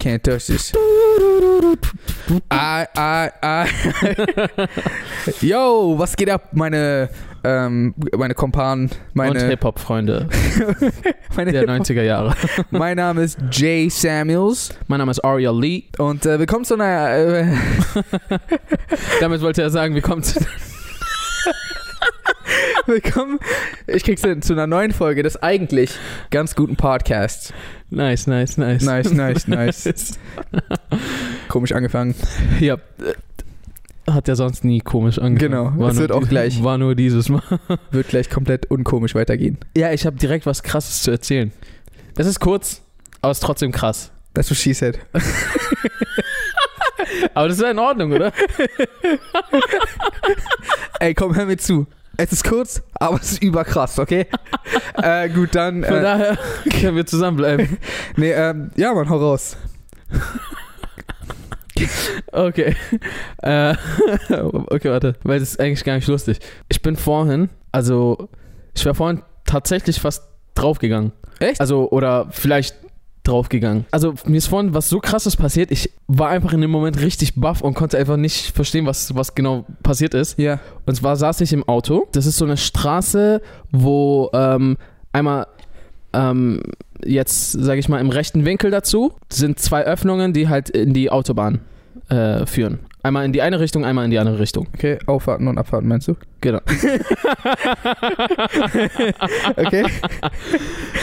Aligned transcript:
Can't 0.00 0.24
touch 0.24 0.46
this. 0.48 0.72
I, 2.50 2.86
I, 2.96 3.30
I. 3.40 3.68
Yo, 5.40 5.94
was 5.96 6.16
geht 6.16 6.28
ab, 6.28 6.48
meine, 6.52 7.08
ähm, 7.44 7.94
meine 8.16 8.34
Kompanen, 8.34 8.86
Und 8.86 8.90
meine, 9.14 9.46
Hip-Hop-Freunde 9.46 10.28
meine 11.36 11.52
der 11.52 11.68
90er 11.68 12.02
Jahre. 12.02 12.34
Mein 12.70 12.96
Name 12.96 13.22
ist 13.22 13.38
Jay 13.52 13.88
Samuels 13.88 14.74
Mein 14.88 14.98
Name 14.98 15.12
ist 15.12 15.20
Aria 15.24 15.52
Lee. 15.52 15.84
und 15.98 16.26
äh, 16.26 16.40
willkommen 16.40 16.64
zu 16.64 16.74
einer, 16.74 17.10
äh, 17.16 17.46
Damit 19.20 19.40
wollte 19.40 19.62
er 19.62 19.70
sagen, 19.70 19.94
wir 19.94 20.02
kommen 20.02 20.24
zu 20.24 20.40
willkommen, 22.86 23.38
ich 23.86 24.04
krieg's 24.04 24.22
hin, 24.22 24.42
zu 24.42 24.52
einer 24.52 24.66
neuen 24.66 24.92
Folge 24.92 25.22
des 25.22 25.42
eigentlich 25.42 25.92
ganz 26.30 26.54
guten 26.54 26.76
Podcasts. 26.76 27.52
Nice, 27.90 28.26
nice, 28.26 28.56
nice. 28.56 28.82
Nice, 28.82 29.12
nice, 29.12 29.48
nice. 29.48 30.18
Komisch 31.48 31.72
angefangen. 31.72 32.14
Ja, 32.60 32.78
hat 34.08 34.28
ja 34.28 34.34
sonst 34.34 34.64
nie 34.64 34.80
komisch 34.80 35.18
angefangen. 35.18 35.52
Genau, 35.52 35.88
es 35.88 35.94
nur 35.94 36.02
wird 36.02 36.12
auch 36.12 36.28
gleich. 36.28 36.62
War 36.62 36.78
nur 36.78 36.94
dieses 36.94 37.28
Mal. 37.28 37.42
Wird 37.90 38.08
gleich 38.08 38.30
komplett 38.30 38.66
unkomisch 38.70 39.14
weitergehen. 39.14 39.58
Ja, 39.76 39.92
ich 39.92 40.06
habe 40.06 40.16
direkt 40.16 40.46
was 40.46 40.62
Krasses 40.62 41.02
zu 41.02 41.10
erzählen. 41.10 41.52
Das 42.14 42.26
ist 42.26 42.40
kurz, 42.40 42.82
aber 43.22 43.30
ist 43.30 43.40
trotzdem 43.40 43.72
krass. 43.72 44.10
That's 44.34 44.50
what 44.50 44.58
she 44.58 44.72
said. 44.72 44.98
Aber 47.34 47.48
das 47.48 47.56
ist 47.56 47.62
ja 47.62 47.70
in 47.70 47.78
Ordnung, 47.78 48.12
oder? 48.12 48.32
Ey, 51.00 51.14
komm, 51.14 51.34
hör 51.34 51.46
mir 51.46 51.56
zu. 51.56 51.86
Es 52.22 52.32
ist 52.32 52.44
kurz, 52.44 52.82
aber 52.94 53.16
es 53.16 53.32
ist 53.32 53.42
überkrass, 53.42 53.98
okay? 53.98 54.26
äh, 55.02 55.28
gut, 55.30 55.54
dann. 55.54 55.82
Von 55.82 55.96
Äh, 55.96 56.02
daher 56.02 56.38
können 56.78 56.96
wir 56.96 57.06
zusammenbleiben. 57.06 57.78
nee, 58.16 58.32
ähm, 58.32 58.70
ja, 58.76 58.92
Mann, 58.92 59.08
hau 59.08 59.16
raus. 59.16 59.56
Okay. 62.32 62.76
Äh, 63.42 63.74
okay, 64.28 64.90
warte. 64.90 65.14
Weil 65.22 65.40
das 65.40 65.52
ist 65.52 65.60
eigentlich 65.60 65.82
gar 65.82 65.94
nicht 65.94 66.08
lustig. 66.08 66.38
Ich 66.68 66.82
bin 66.82 66.94
vorhin, 66.94 67.48
also, 67.72 68.28
ich 68.74 68.84
war 68.84 68.94
vorhin 68.94 69.22
tatsächlich 69.46 69.98
fast 69.98 70.24
draufgegangen. 70.54 71.12
Echt? 71.38 71.58
Also, 71.58 71.90
oder 71.90 72.26
vielleicht 72.32 72.76
draufgegangen. 73.22 73.84
Also, 73.90 74.14
mir 74.24 74.36
ist 74.36 74.46
vorhin 74.46 74.74
was 74.74 74.88
so 74.88 74.98
krasses 74.98 75.36
passiert. 75.36 75.70
Ich 75.70 75.90
war 76.06 76.30
einfach 76.30 76.52
in 76.52 76.60
dem 76.60 76.70
Moment 76.70 77.00
richtig 77.00 77.34
baff 77.34 77.60
und 77.60 77.74
konnte 77.74 77.98
einfach 77.98 78.16
nicht 78.16 78.54
verstehen, 78.54 78.86
was, 78.86 79.14
was 79.14 79.34
genau 79.34 79.66
passiert 79.82 80.14
ist. 80.14 80.38
Ja. 80.38 80.60
Und 80.86 80.94
zwar 80.94 81.16
saß 81.16 81.40
ich 81.42 81.52
im 81.52 81.68
Auto. 81.68 82.08
Das 82.12 82.26
ist 82.26 82.36
so 82.38 82.44
eine 82.44 82.56
Straße, 82.56 83.42
wo 83.70 84.30
ähm, 84.32 84.76
einmal 85.12 85.46
ähm, 86.12 86.62
jetzt, 87.04 87.52
sage 87.52 87.80
ich 87.80 87.88
mal, 87.88 88.00
im 88.00 88.10
rechten 88.10 88.44
Winkel 88.44 88.70
dazu 88.70 89.12
sind 89.28 89.58
zwei 89.58 89.84
Öffnungen, 89.84 90.32
die 90.32 90.48
halt 90.48 90.70
in 90.70 90.92
die 90.94 91.10
Autobahn 91.10 91.60
äh, 92.08 92.46
führen. 92.46 92.80
Einmal 93.02 93.24
in 93.24 93.32
die 93.32 93.40
eine 93.42 93.60
Richtung, 93.60 93.84
einmal 93.84 94.04
in 94.04 94.10
die 94.10 94.18
andere 94.18 94.38
Richtung. 94.38 94.68
Okay, 94.74 94.98
aufwarten 95.06 95.48
und 95.48 95.56
abwarten, 95.58 95.88
meinst 95.88 96.08
du? 96.08 96.16
Genau. 96.40 96.60
Okay. 99.56 99.84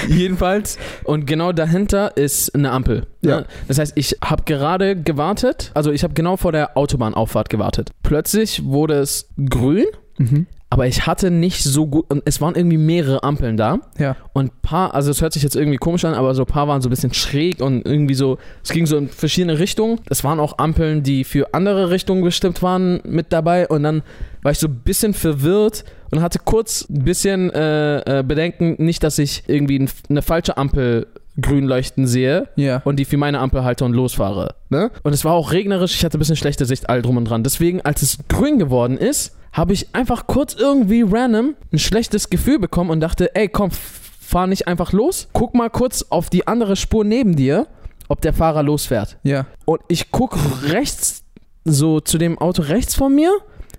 Jedenfalls. 0.07 0.77
Und 1.03 1.25
genau 1.25 1.51
dahinter 1.51 2.15
ist 2.17 2.53
eine 2.55 2.71
Ampel. 2.71 3.07
Ja. 3.21 3.41
Ne? 3.41 3.45
Das 3.67 3.79
heißt, 3.79 3.93
ich 3.95 4.17
habe 4.23 4.43
gerade 4.43 4.95
gewartet, 4.95 5.71
also 5.73 5.91
ich 5.91 6.03
habe 6.03 6.13
genau 6.13 6.37
vor 6.37 6.51
der 6.51 6.77
Autobahnauffahrt 6.77 7.49
gewartet. 7.49 7.91
Plötzlich 8.03 8.63
wurde 8.65 8.95
es 8.95 9.29
grün, 9.49 9.85
Mhm. 10.19 10.47
Aber 10.69 10.85
ich 10.85 11.07
hatte 11.07 11.31
nicht 11.31 11.63
so 11.63 11.87
gut, 11.87 12.05
und 12.09 12.23
es 12.25 12.41
waren 12.41 12.55
irgendwie 12.55 12.77
mehrere 12.77 13.23
Ampeln 13.23 13.55
da. 13.55 13.79
Ja. 13.97 14.17
Und 14.33 14.61
paar, 14.61 14.93
also 14.93 15.11
es 15.11 15.21
hört 15.21 15.31
sich 15.31 15.43
jetzt 15.43 15.55
irgendwie 15.55 15.77
komisch 15.77 16.03
an, 16.03 16.13
aber 16.13 16.35
so 16.35 16.43
ein 16.43 16.47
paar 16.47 16.67
waren 16.67 16.81
so 16.81 16.89
ein 16.89 16.89
bisschen 16.89 17.13
schräg 17.13 17.61
und 17.61 17.85
irgendwie 17.87 18.15
so, 18.15 18.37
es 18.63 18.71
ging 18.71 18.85
so 18.85 18.97
in 18.97 19.07
verschiedene 19.07 19.59
Richtungen. 19.59 19.99
Es 20.09 20.25
waren 20.25 20.41
auch 20.41 20.57
Ampeln, 20.57 21.03
die 21.03 21.23
für 21.23 21.53
andere 21.53 21.89
Richtungen 21.89 22.21
bestimmt 22.21 22.61
waren, 22.61 22.99
mit 23.05 23.31
dabei. 23.31 23.67
Und 23.67 23.83
dann 23.83 24.03
war 24.43 24.51
ich 24.51 24.59
so 24.59 24.67
ein 24.67 24.75
bisschen 24.83 25.13
verwirrt 25.13 25.85
und 26.11 26.21
hatte 26.21 26.39
kurz 26.43 26.85
ein 26.89 27.05
bisschen 27.05 27.49
äh, 27.51 28.19
äh, 28.19 28.23
Bedenken, 28.23 28.75
nicht, 28.77 29.03
dass 29.03 29.19
ich 29.19 29.43
irgendwie 29.47 29.79
ein, 29.79 29.89
eine 30.09 30.21
falsche 30.21 30.57
Ampel 30.57 31.07
grün 31.39 31.65
leuchten 31.65 32.07
sehe 32.07 32.47
Ja. 32.55 32.81
und 32.85 32.97
die 32.97 33.05
für 33.05 33.17
meine 33.17 33.39
Ampel 33.39 33.63
halte 33.63 33.85
und 33.85 33.93
losfahre. 33.93 34.55
Ne? 34.69 34.91
Und 35.03 35.13
es 35.13 35.23
war 35.25 35.33
auch 35.33 35.51
regnerisch, 35.51 35.95
ich 35.95 36.03
hatte 36.05 36.17
ein 36.17 36.19
bisschen 36.19 36.35
schlechte 36.35 36.65
Sicht, 36.65 36.89
all 36.89 37.01
drum 37.01 37.17
und 37.17 37.25
dran. 37.25 37.43
Deswegen, 37.43 37.81
als 37.81 38.01
es 38.01 38.17
grün 38.27 38.59
geworden 38.59 38.97
ist, 38.97 39.35
habe 39.53 39.73
ich 39.73 39.93
einfach 39.93 40.27
kurz 40.27 40.53
irgendwie 40.53 41.03
random 41.07 41.55
ein 41.71 41.79
schlechtes 41.79 42.29
Gefühl 42.29 42.59
bekommen 42.59 42.89
und 42.89 42.99
dachte, 42.99 43.33
ey, 43.35 43.47
komm, 43.47 43.71
fahr 43.71 44.47
nicht 44.47 44.67
einfach 44.67 44.91
los. 44.91 45.29
Guck 45.33 45.53
mal 45.55 45.69
kurz 45.69 46.05
auf 46.09 46.29
die 46.29 46.47
andere 46.47 46.75
Spur 46.75 47.03
neben 47.05 47.35
dir, 47.35 47.67
ob 48.09 48.21
der 48.21 48.33
Fahrer 48.33 48.63
losfährt. 48.63 49.17
Ja. 49.23 49.45
Und 49.65 49.81
ich 49.87 50.11
gucke 50.11 50.39
rechts, 50.69 51.23
so 51.65 51.99
zu 51.99 52.17
dem 52.17 52.37
Auto 52.37 52.61
rechts 52.63 52.95
von 52.95 53.13
mir, 53.15 53.31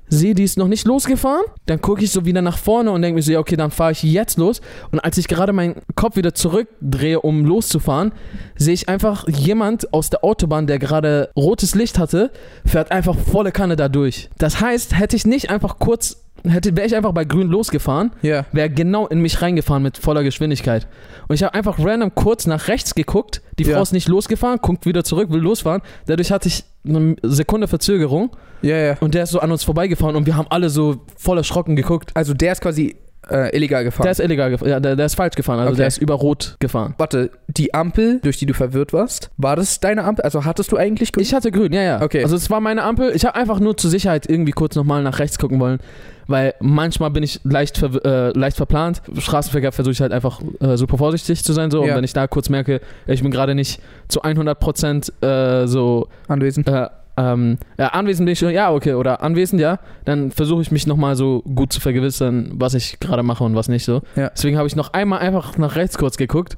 sehe, 0.08 0.34
die 0.34 0.44
ist 0.44 0.58
noch 0.58 0.69
nicht 0.69 0.86
losgefahren. 0.86 1.44
Dann 1.66 1.80
gucke 1.80 2.04
ich 2.04 2.10
so 2.10 2.24
wieder 2.24 2.42
nach 2.42 2.58
vorne 2.58 2.91
und 2.91 3.02
denke 3.02 3.16
mir 3.16 3.22
so, 3.22 3.32
ja, 3.32 3.38
okay, 3.38 3.56
dann 3.56 3.70
fahre 3.70 3.92
ich 3.92 4.02
jetzt 4.02 4.38
los. 4.38 4.60
Und 4.91 5.00
als 5.00 5.19
ich 5.19 5.28
gerade 5.28 5.52
meinen 5.52 5.76
Kopf 5.94 6.16
wieder 6.16 6.34
zurückdrehe, 6.34 7.20
um 7.20 7.44
loszufahren, 7.44 8.12
sehe 8.56 8.74
ich 8.74 8.88
einfach 8.88 9.26
jemand 9.28 9.92
aus 9.92 10.10
der 10.10 10.24
Autobahn, 10.24 10.66
der 10.66 10.78
gerade 10.78 11.30
rotes 11.36 11.74
Licht 11.74 11.98
hatte, 11.98 12.30
fährt 12.64 12.91
einfach 12.92 13.16
volle 13.16 13.52
Kanne 13.52 13.76
da 13.76 13.88
durch. 13.88 14.30
Das 14.38 14.60
heißt, 14.60 14.98
hätte 14.98 15.16
ich 15.16 15.26
nicht 15.26 15.50
einfach 15.50 15.78
kurz, 15.78 16.25
hätte, 16.44 16.76
wäre 16.76 16.87
ich 16.87 16.94
einfach 16.97 17.12
bei 17.12 17.25
grün 17.25 17.49
losgefahren, 17.49 18.12
Ja. 18.22 18.44
wäre 18.53 18.71
genau 18.71 19.06
in 19.06 19.21
mich 19.21 19.43
reingefahren 19.43 19.82
mit 19.82 19.99
voller 19.99 20.22
Geschwindigkeit. 20.22 20.87
Und 21.28 21.34
ich 21.34 21.43
habe 21.43 21.54
einfach 21.54 21.78
random 21.78 22.15
kurz 22.15 22.47
nach 22.47 22.69
rechts 22.69 22.94
geguckt. 22.94 23.43
Die 23.59 23.65
Frau 23.65 23.82
ist 23.82 23.93
nicht 23.93 24.09
losgefahren, 24.09 24.59
guckt 24.62 24.87
wieder 24.87 25.04
zurück, 25.04 25.31
will 25.31 25.41
losfahren. 25.41 25.82
Dadurch 26.06 26.31
hatte 26.31 26.49
ich 26.49 26.65
eine 26.87 27.16
Sekunde 27.22 27.69
Verzögerung 27.69 28.31
Ja, 28.62 28.76
ja. 28.76 28.97
und 29.00 29.15
der 29.15 29.25
ist 29.25 29.31
so 29.31 29.41
an 29.41 29.50
uns 29.53 29.65
vorbeigefahren 29.65 30.16
und 30.16 30.26
wir 30.26 30.37
haben 30.37 30.47
alle 30.50 30.71
so 30.71 31.04
voll 31.16 31.38
erschrocken 31.38 31.76
geguckt. 31.76 32.12
Also 32.15 32.34
der 32.34 32.53
ist 32.53 32.60
quasi 32.60 32.97
äh, 33.30 33.54
illegal 33.56 33.84
gefahren. 33.84 34.04
Der 34.04 34.12
ist 34.12 34.20
illegal 34.20 34.50
gefahren, 34.50 34.68
ja, 34.70 34.80
der, 34.80 34.96
der 34.96 35.06
ist 35.06 35.14
falsch 35.14 35.34
gefahren, 35.36 35.58
also 35.60 35.70
Okay. 35.70 35.78
der 35.78 35.86
ist 35.88 35.98
über 35.98 36.14
Rot 36.14 36.56
gefahren. 36.60 36.94
Warte, 36.98 37.30
die 37.48 37.74
Ampel, 37.74 38.20
durch 38.22 38.38
die 38.38 38.46
du 38.46 38.54
verwirrt 38.54 38.92
warst, 38.92 39.30
war 39.36 39.56
das 39.56 39.80
deine 39.80 40.04
Ampel? 40.04 40.24
Also 40.24 40.44
hattest 40.44 40.72
du 40.72 40.76
eigentlich 40.76 41.12
grün? 41.12 41.22
Ich 41.22 41.34
hatte 41.34 41.50
grün, 41.50 41.72
ja, 41.72 41.82
ja. 41.82 42.02
Okay. 42.02 42.22
Also 42.22 42.36
es 42.36 42.50
war 42.50 42.60
meine 42.60 42.82
Ampel. 42.82 43.12
Ich 43.14 43.24
habe 43.24 43.34
einfach 43.36 43.60
nur 43.60 43.76
zur 43.76 43.90
Sicherheit 43.90 44.28
irgendwie 44.28 44.52
kurz 44.52 44.76
nochmal 44.76 45.02
nach 45.02 45.18
rechts 45.18 45.38
gucken 45.38 45.58
wollen, 45.60 45.78
weil 46.26 46.54
manchmal 46.60 47.10
bin 47.10 47.22
ich 47.22 47.40
leicht, 47.44 47.78
ver 47.78 48.04
äh, 48.04 48.38
leicht 48.38 48.56
verplant. 48.56 49.02
Straßenverkehr 49.16 49.72
versuche 49.72 49.92
ich 49.92 50.00
halt 50.00 50.12
einfach 50.12 50.40
äh, 50.60 50.76
super 50.76 50.98
vorsichtig 50.98 51.42
zu 51.44 51.52
sein. 51.52 51.70
So. 51.70 51.80
Und 51.82 51.88
Ja. 51.88 51.96
wenn 51.96 52.04
ich 52.04 52.12
da 52.12 52.26
kurz 52.26 52.48
merke, 52.48 52.80
ich 53.06 53.22
bin 53.22 53.30
gerade 53.30 53.54
nicht 53.54 53.80
zu 54.08 54.22
100% 54.22 55.12
äh, 55.24 55.66
so 55.66 56.08
anwesend. 56.28 56.70
Äh, 57.18 57.32
ähm, 57.32 57.58
ja, 57.78 57.88
anwesend 57.88 58.26
bin 58.26 58.32
ich 58.32 58.38
schon, 58.38 58.50
ja, 58.50 58.72
okay, 58.72 58.94
oder 58.94 59.22
anwesend, 59.22 59.60
ja, 59.60 59.78
dann 60.04 60.30
versuche 60.30 60.62
ich 60.62 60.70
mich 60.70 60.86
nochmal 60.86 61.16
so 61.16 61.42
gut 61.42 61.72
zu 61.72 61.80
vergewissern, 61.80 62.52
was 62.54 62.74
ich 62.74 63.00
gerade 63.00 63.22
mache 63.22 63.44
und 63.44 63.54
was 63.54 63.68
nicht 63.68 63.84
so. 63.84 64.02
Ja. 64.16 64.30
Deswegen 64.30 64.56
habe 64.56 64.68
ich 64.68 64.76
noch 64.76 64.92
einmal 64.92 65.18
einfach 65.20 65.58
nach 65.58 65.76
rechts 65.76 65.98
kurz 65.98 66.16
geguckt 66.16 66.56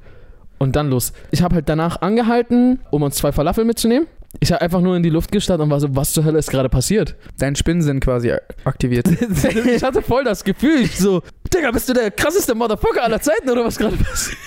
und 0.59 0.76
dann 0.76 0.91
los. 0.91 1.12
Ich 1.31 1.43
habe 1.43 1.56
halt 1.56 1.69
danach 1.69 2.03
angehalten, 2.03 2.81
um 2.91 3.03
uns 3.03 3.16
zwei 3.16 3.32
Falafel 3.32 3.65
mitzunehmen. 3.65 4.06
Ich 4.39 4.53
habe 4.53 4.63
einfach 4.63 4.81
nur 4.81 4.97
in 4.97 5.03
die 5.03 5.11
Luft 5.11 5.33
gestarrt 5.33 5.61
und 5.61 5.71
war 5.71 5.81
so, 5.81 5.89
was 5.97 6.13
zur 6.13 6.25
Hölle 6.25 6.39
ist 6.39 6.51
gerade 6.51 6.69
passiert? 6.69 7.17
Dein 7.39 7.57
Spinnensinn 7.57 7.99
quasi 7.99 8.33
aktiviert. 8.65 9.09
ich 9.75 9.83
hatte 9.83 10.03
voll 10.03 10.23
das 10.23 10.45
Gefühl, 10.45 10.83
ich 10.83 10.97
so, 10.99 11.23
Digga, 11.53 11.73
bist 11.73 11.89
du 11.89 11.93
der 11.93 12.11
krasseste 12.13 12.55
Motherfucker 12.55 13.03
aller 13.03 13.21
Zeiten 13.21 13.51
oder 13.51 13.65
was 13.65 13.77
gerade 13.77 13.97
passiert? 13.97 14.39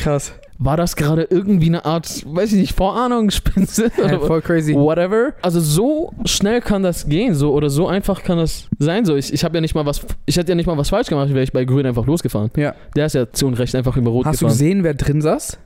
Krass. 0.00 0.32
War 0.58 0.76
das 0.76 0.94
gerade 0.94 1.26
irgendwie 1.28 1.66
eine 1.66 1.84
Art, 1.84 2.22
weiß 2.24 2.52
ich 2.52 2.58
nicht, 2.60 2.76
Vorahnung, 2.76 3.30
Spinse? 3.30 3.90
Ja, 3.98 4.20
voll 4.20 4.42
crazy. 4.42 4.74
whatever. 4.74 5.32
Also 5.42 5.60
so 5.60 6.12
schnell 6.24 6.60
kann 6.60 6.84
das 6.84 7.08
gehen, 7.08 7.34
so 7.34 7.52
oder 7.52 7.68
so 7.68 7.88
einfach 7.88 8.22
kann 8.22 8.38
das 8.38 8.68
sein. 8.78 9.04
So, 9.04 9.16
ich, 9.16 9.32
ich 9.32 9.42
habe 9.44 9.56
ja 9.56 9.60
nicht 9.60 9.74
mal 9.74 9.86
was, 9.86 10.02
ich 10.24 10.36
hätte 10.36 10.50
ja 10.50 10.54
nicht 10.54 10.66
mal 10.66 10.76
was 10.78 10.90
falsch 10.90 11.08
gemacht, 11.08 11.30
wäre 11.30 11.42
ich 11.42 11.52
bei 11.52 11.64
Grün 11.64 11.84
einfach 11.86 12.06
losgefahren. 12.06 12.50
Ja. 12.56 12.76
Der 12.94 13.06
ist 13.06 13.14
ja 13.14 13.32
zu 13.32 13.46
Unrecht 13.46 13.74
einfach 13.74 13.96
über 13.96 14.10
Rot 14.10 14.26
Hast 14.26 14.40
du 14.40 14.46
gefahren. 14.46 14.58
gesehen, 14.58 14.84
wer 14.84 14.94
drin 14.94 15.20
saß? 15.20 15.58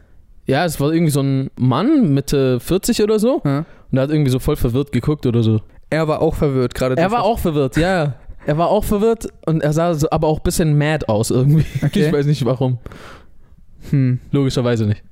Ja, 0.46 0.64
es 0.64 0.80
war 0.80 0.92
irgendwie 0.92 1.10
so 1.10 1.20
ein 1.20 1.50
Mann, 1.56 2.14
Mitte 2.14 2.60
40 2.60 3.02
oder 3.02 3.18
so. 3.18 3.42
Ja. 3.44 3.58
Und 3.58 3.66
der 3.92 4.02
hat 4.02 4.10
irgendwie 4.10 4.30
so 4.30 4.38
voll 4.38 4.56
verwirrt 4.56 4.92
geguckt 4.92 5.26
oder 5.26 5.42
so. 5.42 5.60
Er 5.90 6.08
war 6.08 6.20
auch 6.20 6.34
verwirrt 6.34 6.74
gerade. 6.74 6.96
Er 6.96 7.10
war 7.10 7.22
auch 7.22 7.38
verwirrt, 7.38 7.76
ja, 7.76 8.04
ja. 8.04 8.14
Er 8.46 8.58
war 8.58 8.68
auch 8.68 8.84
verwirrt 8.84 9.28
und 9.46 9.62
er 9.62 9.72
sah 9.72 9.92
so, 9.94 10.08
aber 10.10 10.28
auch 10.28 10.38
ein 10.38 10.44
bisschen 10.44 10.78
mad 10.78 11.06
aus 11.08 11.30
irgendwie. 11.30 11.64
Okay. 11.84 12.06
Ich 12.06 12.12
weiß 12.12 12.26
nicht 12.26 12.44
warum. 12.44 12.78
Hm. 13.90 14.20
Logischerweise 14.30 14.86
nicht. 14.86 15.02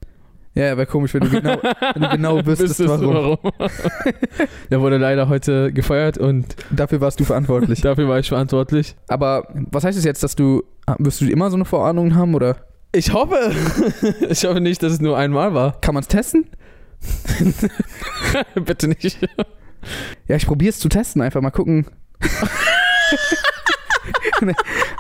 Ja, 0.55 0.77
wäre 0.77 0.87
komisch, 0.87 1.13
wenn 1.15 1.23
du 1.23 1.31
genau, 1.31 1.57
wenn 1.95 2.03
du 2.03 2.09
genau 2.11 2.37
wüsstest, 2.47 2.79
Wüsstest 2.79 3.03
du 3.03 3.09
warum. 3.09 3.39
der 4.71 4.81
wurde 4.81 4.99
leider 4.99 5.29
heute 5.29 5.73
gefeuert 5.73 6.17
und 6.17 6.55
Dafür 6.71 7.01
warst 7.01 7.19
du 7.19 7.25
verantwortlich. 7.25 7.81
dafür 7.81 8.09
war 8.09 8.21
ich 8.21 8.29
verantwortlich. 8.29 8.95
Aber 9.09 9.49
was 9.53 9.83
heißt 9.83 9.99
es 9.99 10.05
jetzt, 10.05 10.23
dass 10.23 10.37
du, 10.37 10.63
wirst 10.99 11.21
du 11.21 11.25
immer 11.27 11.51
so 11.51 11.57
eine 11.57 11.65
Vorahnung 11.65 12.15
haben 12.15 12.37
oder 12.37 12.57
Ich 12.95 13.13
hoffe. 13.13 13.53
Ich 14.29 14.45
hoffe 14.45 14.61
nicht, 14.61 14.83
dass 14.83 14.93
es 14.95 15.01
nur 15.01 15.17
einmal 15.19 15.53
war. 15.55 15.81
kann 15.81 15.95
man 15.95 16.03
es 16.03 16.09
testen? 16.09 16.47
Bitte 18.55 18.89
nicht. 18.89 19.19
Ja, 20.29 20.37
ich 20.37 20.47
probiere 20.47 20.71
es 20.71 20.79
zu 20.79 20.89
testen, 20.89 21.21
einfach 21.21 21.41
mal 21.43 21.51
gucken. 21.51 21.87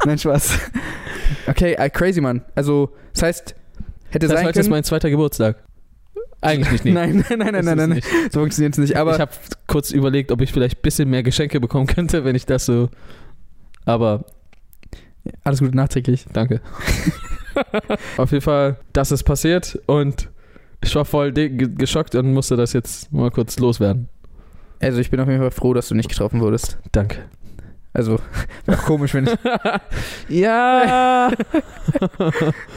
Nein, 0.04 0.18
Spaß. 0.18 0.58
Okay, 1.46 1.72
äh, 1.74 1.88
crazy, 1.90 2.20
Mann. 2.20 2.42
Also, 2.54 2.92
das 3.12 3.22
heißt, 3.22 3.54
hätte 4.10 4.26
Das 4.26 4.36
sein 4.36 4.46
heute 4.46 4.60
ist 4.60 4.64
können. 4.66 4.70
mein 4.76 4.84
zweiter 4.84 5.10
Geburtstag. 5.10 5.62
Eigentlich 6.40 6.72
nicht, 6.72 6.84
nee. 6.84 6.92
Nein, 6.92 7.24
nein, 7.28 7.38
nein, 7.38 7.52
nein, 7.52 7.54
Ist 7.54 7.64
nein, 7.64 7.76
nein, 7.78 7.88
nicht. 7.90 8.06
so 8.32 8.40
funktioniert 8.40 8.74
es 8.74 8.78
nicht. 8.78 8.96
Aber 8.96 9.14
ich 9.14 9.20
habe 9.20 9.32
kurz 9.66 9.90
überlegt, 9.92 10.30
ob 10.30 10.42
ich 10.42 10.52
vielleicht 10.52 10.78
ein 10.78 10.82
bisschen 10.82 11.08
mehr 11.08 11.22
Geschenke 11.22 11.58
bekommen 11.60 11.86
könnte, 11.86 12.24
wenn 12.24 12.36
ich 12.36 12.44
das 12.44 12.66
so. 12.66 12.90
Aber 13.86 14.26
alles 15.42 15.60
Gute 15.60 15.74
nachträglich. 15.74 16.26
danke. 16.34 16.60
Auf 18.16 18.30
jeden 18.32 18.42
Fall, 18.42 18.76
das 18.92 19.12
ist 19.12 19.24
passiert 19.24 19.78
und 19.86 20.30
ich 20.82 20.94
war 20.94 21.04
voll 21.04 21.32
geschockt 21.32 22.14
und 22.14 22.32
musste 22.32 22.56
das 22.56 22.72
jetzt 22.72 23.12
mal 23.12 23.30
kurz 23.30 23.58
loswerden. 23.58 24.08
Also 24.80 25.00
ich 25.00 25.10
bin 25.10 25.18
auf 25.20 25.28
jeden 25.28 25.40
Fall 25.40 25.50
froh, 25.50 25.72
dass 25.72 25.88
du 25.88 25.94
nicht 25.94 26.08
getroffen 26.10 26.40
wurdest. 26.40 26.78
Danke. 26.92 27.24
Also, 27.94 28.18
wäre 28.66 28.76
komisch, 28.82 29.14
wenn 29.14 29.28
ich. 29.28 29.38
ja! 30.28 31.30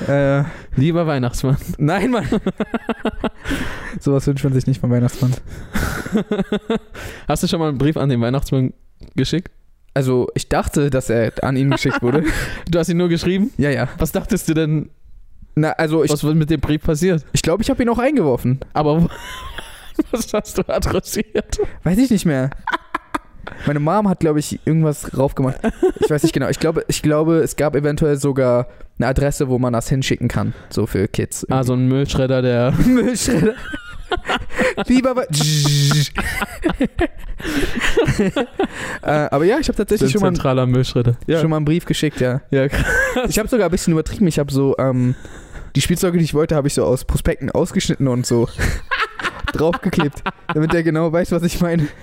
Äh, 0.07 0.43
Lieber 0.75 1.07
Weihnachtsmann. 1.07 1.57
nein, 1.79 2.11
Mann. 2.11 2.27
Sowas 3.99 4.27
wünscht 4.27 4.43
man 4.43 4.53
sich 4.53 4.67
nicht 4.67 4.79
vom 4.79 4.91
Weihnachtsmann. 4.91 5.33
Hast 7.27 7.41
du 7.43 7.47
schon 7.47 7.59
mal 7.59 7.69
einen 7.69 7.79
Brief 7.79 7.97
an 7.97 8.09
den 8.09 8.21
Weihnachtsmann 8.21 8.73
geschickt? 9.15 9.51
Also, 9.97 10.27
ich 10.35 10.47
dachte, 10.47 10.91
dass 10.91 11.09
er 11.09 11.31
an 11.41 11.57
ihn 11.57 11.71
geschickt 11.71 12.03
wurde. 12.03 12.23
Du 12.69 12.77
hast 12.77 12.87
ihn 12.87 12.97
nur 12.97 13.09
geschrieben? 13.09 13.49
ja, 13.57 13.71
ja. 13.71 13.87
Was 13.97 14.11
dachtest 14.11 14.47
du 14.47 14.53
denn, 14.53 14.91
Na, 15.55 15.71
also 15.71 16.03
ich, 16.03 16.11
was 16.11 16.23
wird 16.23 16.35
mit 16.35 16.51
dem 16.51 16.59
Brief 16.59 16.83
passiert? 16.83 17.25
ich 17.33 17.41
glaube, 17.41 17.63
ich 17.63 17.71
habe 17.71 17.81
ihn 17.81 17.89
auch 17.89 17.97
eingeworfen. 17.97 18.59
Aber 18.73 19.07
was 20.11 20.31
hast 20.35 20.55
du 20.59 20.61
adressiert? 20.71 21.57
Weiß 21.83 21.97
ich 21.97 22.11
nicht 22.11 22.27
mehr. 22.27 22.51
Meine 23.65 23.79
Mom 23.79 24.07
hat, 24.07 24.19
glaube 24.19 24.37
ich, 24.37 24.59
irgendwas 24.65 25.01
drauf 25.01 25.33
gemacht. 25.33 25.55
Ich 25.99 26.11
weiß 26.11 26.21
nicht 26.21 26.33
genau. 26.33 26.49
Ich 26.49 26.59
glaube, 26.59 26.85
ich 26.89 27.01
glaube, 27.01 27.37
es 27.37 27.55
gab 27.55 27.75
eventuell 27.75 28.17
sogar 28.17 28.67
eine 28.99 29.07
Adresse, 29.07 29.47
wo 29.49 29.57
man 29.57 29.73
das 29.73 29.89
hinschicken 29.89 30.27
kann. 30.27 30.53
So 30.69 30.85
für 30.85 31.07
Kids. 31.07 31.43
Ah, 31.49 31.63
so 31.63 31.73
ein 31.73 31.87
Müllschredder, 31.87 32.43
der. 32.43 32.71
Müllschredder. 32.85 33.55
Lieber 34.87 35.15
bei. 35.15 35.27
äh, 39.01 39.27
aber 39.31 39.45
ja, 39.45 39.59
ich 39.59 39.67
habe 39.67 39.77
tatsächlich 39.77 40.11
schon 40.11 40.21
mal, 40.21 40.33
zentraler 40.33 40.65
Müllschredder. 40.65 41.17
Ja, 41.27 41.39
schon 41.39 41.49
mal 41.49 41.57
einen 41.57 41.65
Brief 41.65 41.85
geschickt, 41.85 42.19
ja. 42.19 42.41
ja 42.51 42.67
Ich 43.27 43.39
habe 43.39 43.47
sogar 43.47 43.67
ein 43.67 43.71
bisschen 43.71 43.93
übertrieben. 43.93 44.27
Ich 44.27 44.39
habe 44.39 44.51
so, 44.51 44.75
ähm, 44.77 45.15
die 45.75 45.81
Spielzeuge, 45.81 46.17
die 46.17 46.23
ich 46.23 46.33
wollte, 46.33 46.55
habe 46.55 46.67
ich 46.67 46.73
so 46.73 46.85
aus 46.85 47.05
Prospekten 47.05 47.51
ausgeschnitten 47.51 48.07
und 48.07 48.25
so 48.25 48.47
draufgeklebt, 49.53 50.23
damit 50.53 50.73
er 50.73 50.83
genau 50.83 51.11
weiß, 51.11 51.31
was 51.31 51.43
ich 51.43 51.61
meine. 51.61 51.87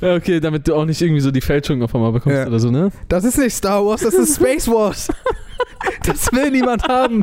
Ja, 0.00 0.14
okay, 0.14 0.38
damit 0.40 0.68
du 0.68 0.74
auch 0.74 0.84
nicht 0.84 1.00
irgendwie 1.02 1.20
so 1.20 1.30
die 1.30 1.40
Fälschung 1.40 1.82
auf 1.82 1.94
einmal 1.94 2.12
bekommst 2.12 2.36
Ja. 2.38 2.46
oder 2.46 2.58
so, 2.60 2.70
ne? 2.70 2.90
Das 3.08 3.24
ist 3.24 3.38
nicht 3.38 3.54
Star 3.54 3.84
Wars, 3.84 4.02
das 4.02 4.14
ist 4.14 4.36
Space 4.36 4.68
Wars. 4.68 5.08
Das 6.04 6.32
will 6.32 6.50
niemand 6.50 6.88
haben. 6.88 7.22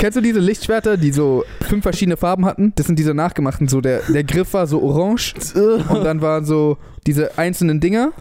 Kennst 0.00 0.16
du 0.16 0.22
diese 0.22 0.40
Lichtschwerter, 0.40 0.96
die 0.96 1.12
so 1.12 1.44
fünf 1.68 1.82
verschiedene 1.82 2.16
Farben 2.16 2.46
hatten? 2.46 2.72
Das 2.76 2.86
sind 2.86 2.98
diese 2.98 3.12
nachgemachten. 3.12 3.68
So 3.68 3.82
der, 3.82 4.00
der 4.08 4.24
Griff 4.24 4.54
war 4.54 4.66
so 4.66 4.82
orange 4.82 5.34
und 5.54 6.02
dann 6.04 6.22
waren 6.22 6.46
so 6.46 6.78
diese 7.06 7.36
einzelnen 7.38 7.80
Dinger. 7.80 8.12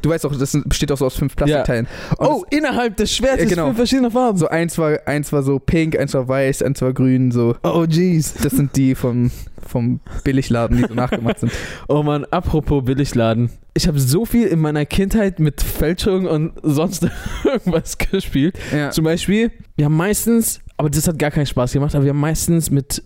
Du 0.00 0.08
weißt 0.08 0.24
auch, 0.24 0.34
das 0.34 0.58
besteht 0.64 0.90
auch 0.92 0.96
so 0.96 1.04
aus 1.04 1.16
fünf 1.16 1.36
Plastikteilen. 1.36 1.86
Und 2.16 2.26
Oh, 2.26 2.44
innerhalb 2.50 2.96
des 2.96 3.14
Schwertes 3.14 3.44
Ja, 3.44 3.48
genau. 3.50 3.66
fünf 3.66 3.76
verschiedene 3.76 4.10
Farben. 4.10 4.38
So 4.38 4.48
eins 4.48 4.78
war, 4.78 4.98
eins 5.04 5.30
war 5.30 5.42
so 5.42 5.58
pink, 5.58 5.98
eins 5.98 6.14
war 6.14 6.26
weiß, 6.26 6.62
eins 6.62 6.80
war 6.80 6.94
grün, 6.94 7.30
so. 7.32 7.54
Oh, 7.64 7.84
jeez. 7.86 8.32
Das 8.42 8.54
sind 8.54 8.74
die 8.76 8.94
vom, 8.94 9.30
vom 9.66 10.00
Billigladen, 10.24 10.78
die 10.78 10.84
so 10.88 10.94
nachgemacht 10.94 11.40
sind. 11.40 11.52
Oh 11.88 12.02
man, 12.02 12.24
apropos 12.30 12.82
Billigladen. 12.82 13.50
Ich 13.74 13.86
habe 13.88 14.00
so 14.00 14.24
viel 14.24 14.46
in 14.46 14.60
meiner 14.60 14.86
Kindheit 14.86 15.38
mit 15.38 15.60
Fälschung 15.62 16.26
und 16.26 16.52
sonst 16.62 17.06
irgendwas 17.44 17.98
gespielt. 17.98 18.58
Ja. 18.74 18.90
Zum 18.90 19.04
Beispiel, 19.04 19.50
wir 19.76 19.84
haben 19.84 19.96
meistens, 19.96 20.60
aber 20.80 20.88
das 20.88 21.06
hat 21.06 21.18
gar 21.18 21.30
keinen 21.30 21.44
Spaß 21.44 21.74
gemacht, 21.74 21.94
aber 21.94 22.04
wir 22.04 22.08
haben 22.08 22.20
meistens 22.20 22.70
mit 22.70 23.02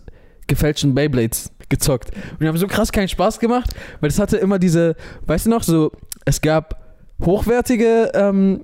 gefälschten 0.47 0.95
Beyblades 0.95 1.51
gezockt. 1.67 2.09
Und 2.31 2.39
wir 2.39 2.47
haben 2.47 2.57
so 2.57 2.67
krass 2.67 2.89
keinen 2.89 3.09
Spaß 3.09 3.37
gemacht, 3.37 3.71
weil 3.99 4.07
das 4.07 4.17
hatte 4.17 4.37
immer 4.37 4.59
diese, 4.59 4.95
weißt 5.25 5.47
du 5.47 5.49
noch, 5.49 5.61
so, 5.61 5.91
es 6.23 6.39
gab 6.39 6.95
hochwertige, 7.21 8.11
ähm, 8.13 8.61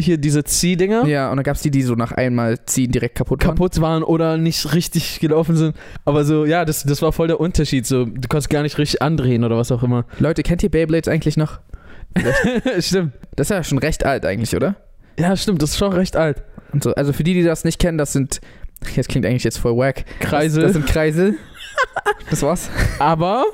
hier 0.00 0.18
diese 0.18 0.42
Ziehdinger. 0.42 1.06
ja, 1.06 1.30
und 1.30 1.36
dann 1.36 1.44
gab 1.44 1.54
es 1.54 1.62
die, 1.62 1.70
die 1.70 1.82
so 1.82 1.94
nach 1.94 2.10
einmal 2.10 2.58
ziehen 2.66 2.90
direkt 2.90 3.14
kaputt 3.14 3.40
waren. 3.44 3.50
kaputt 3.54 3.80
waren 3.80 4.02
oder 4.02 4.36
nicht 4.36 4.74
richtig 4.74 5.20
gelaufen 5.20 5.54
sind. 5.54 5.76
Aber 6.04 6.24
so, 6.24 6.44
ja, 6.44 6.64
das, 6.64 6.82
das 6.82 7.02
war 7.02 7.12
voll 7.12 7.28
der 7.28 7.38
Unterschied. 7.38 7.86
So, 7.86 8.04
du 8.04 8.28
konntest 8.28 8.50
gar 8.50 8.64
nicht 8.64 8.78
richtig 8.78 9.00
andrehen 9.00 9.44
oder 9.44 9.58
was 9.58 9.70
auch 9.70 9.84
immer. 9.84 10.06
Leute, 10.18 10.42
kennt 10.42 10.64
ihr 10.64 10.72
Beyblades 10.72 11.06
eigentlich 11.06 11.36
noch? 11.36 11.60
stimmt. 12.80 13.12
Das 13.36 13.46
ist 13.46 13.50
ja 13.50 13.62
schon 13.62 13.78
recht 13.78 14.04
alt 14.04 14.26
eigentlich, 14.26 14.56
oder? 14.56 14.74
Ja, 15.20 15.36
stimmt, 15.36 15.62
das 15.62 15.70
ist 15.70 15.78
schon 15.78 15.92
recht 15.92 16.16
alt. 16.16 16.42
Und 16.72 16.82
so, 16.84 16.94
also 16.94 17.12
für 17.12 17.24
die, 17.24 17.34
die 17.34 17.42
das 17.42 17.64
nicht 17.64 17.78
kennen, 17.78 17.98
das 17.98 18.12
sind. 18.12 18.40
Das 18.96 19.08
klingt 19.08 19.26
eigentlich 19.26 19.44
jetzt 19.44 19.58
voll 19.58 19.76
wack. 19.76 20.04
Kreisel. 20.20 20.62
Das, 20.62 20.72
das 20.72 20.82
sind 20.82 20.86
Kreisel. 20.90 21.34
Das 22.30 22.42
war's. 22.42 22.70
aber 22.98 23.44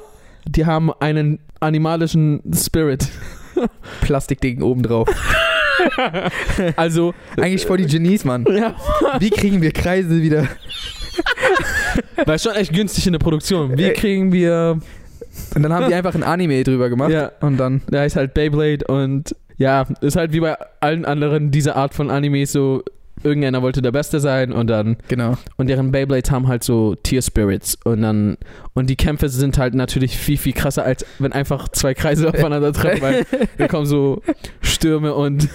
die 0.47 0.65
haben 0.67 0.93
einen 1.01 1.41
animalischen 1.61 2.43
Spirit. 2.55 3.09
Plastikding 4.03 4.63
oben 4.63 4.83
drauf. 4.83 5.09
Also, 6.77 7.15
Eigentlich 7.37 7.67
voll 7.67 7.77
die 7.77 7.87
Genies, 7.87 8.25
Mann. 8.25 8.45
ja, 8.51 8.75
Wie 9.21 9.31
kriegen 9.31 9.61
wir 9.61 9.73
Kreisel 9.73 10.23
wieder? 10.23 10.49
war 12.25 12.39
schon 12.39 12.53
echt 12.55 12.73
günstig 12.73 13.07
in 13.07 13.13
der 13.13 13.19
Produktion. 13.21 13.77
Wie 13.77 13.85
Ey. 13.85 13.93
kriegen 13.93 14.33
wir, 14.33 14.79
Und 15.55 15.63
dann 15.63 15.73
haben 15.73 15.87
die 15.89 15.95
einfach 15.95 16.15
ein 16.15 16.23
Anime 16.23 16.65
drüber 16.65 16.89
gemacht. 16.89 17.11
ja, 17.11 17.31
Und 17.41 17.59
dann. 17.59 17.83
da 17.89 18.05
ist 18.05 18.17
halt 18.17 18.33
Beyblade 18.35 18.87
und 18.87 19.37
ja, 19.59 19.87
ist 20.01 20.17
halt 20.17 20.33
wie 20.33 20.41
bei 20.41 20.57
allen 20.81 21.05
anderen 21.05 21.51
dieser 21.51 21.77
Art 21.77 21.95
von 21.95 22.11
Animes 22.11 22.53
so, 22.53 22.83
irgendeiner 23.23 23.63
wollte 23.63 23.83
der 23.83 23.93
Beste 23.93 24.21
sein 24.21 24.53
und 24.53 24.69
dann 24.69 24.97
Genau. 25.09 25.37
Und 25.57 25.69
deren 25.69 25.93
Beyblades 25.93 26.31
haben 26.31 26.49
halt 26.49 26.65
so 26.65 26.95
Tier 26.95 27.23
Spirits. 27.23 27.79
Und 27.85 28.03
dann. 28.03 28.37
Und 28.75 28.91
die 28.91 28.97
Kämpfe 28.97 29.29
sind 29.29 29.59
halt 29.59 29.75
natürlich 29.75 30.17
viel, 30.17 30.37
viel 30.37 30.53
krasser, 30.53 30.85
als 30.85 31.05
wenn 31.19 31.33
einfach 31.33 31.69
zwei 31.69 31.95
Kreise 31.95 32.29
aufeinander 32.35 32.73
treffen, 32.73 33.03
weil 33.03 33.27
da 33.59 33.69
kommen 33.69 33.87
so 33.87 34.23
Stürme 34.61 35.15
und, 35.15 35.49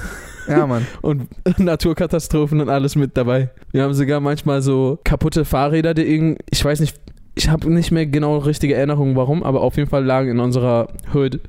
Ja, 0.47 0.65
Mann. 0.65 0.85
und 1.01 1.27
Naturkatastrophen 1.59 2.61
und 2.61 2.69
alles 2.69 2.95
mit 2.95 3.15
dabei. 3.15 3.49
Wir 3.71 3.83
haben 3.83 3.93
sogar 3.93 4.19
manchmal 4.19 4.61
so 4.61 4.99
kaputte 5.03 5.45
Fahrräder, 5.45 5.93
die 5.93 6.03
irgendwie. 6.03 6.43
Ich 6.49 6.63
weiß 6.63 6.79
nicht. 6.79 6.97
Ich 7.33 7.47
habe 7.47 7.71
nicht 7.71 7.91
mehr 7.91 8.05
genau 8.05 8.39
richtige 8.39 8.75
Erinnerungen, 8.75 9.15
warum, 9.15 9.41
aber 9.41 9.61
auf 9.61 9.77
jeden 9.77 9.89
Fall 9.89 10.03
lagen 10.03 10.29
in 10.31 10.39
unserer 10.39 10.89
Hood, 11.13 11.39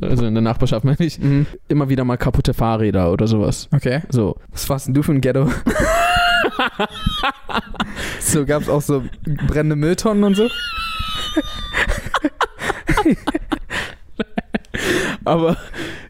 also 0.00 0.26
in 0.26 0.34
der 0.34 0.42
Nachbarschaft, 0.42 0.84
meine 0.84 0.96
ich, 1.00 1.18
Mhm. 1.18 1.46
immer 1.68 1.88
wieder 1.88 2.04
mal 2.04 2.16
kaputte 2.16 2.54
Fahrräder 2.54 3.12
oder 3.12 3.26
sowas. 3.26 3.68
Okay. 3.74 4.02
So. 4.10 4.36
Was 4.52 4.68
warst 4.68 4.86
denn 4.86 4.94
du 4.94 5.02
für 5.02 5.12
ein 5.12 5.20
Ghetto? 5.20 5.50
so 8.20 8.44
gab's 8.46 8.68
auch 8.68 8.82
so 8.82 9.02
brennende 9.46 9.76
Mülltonnen 9.76 10.24
und 10.24 10.36
so? 10.36 10.48
Aber 15.24 15.56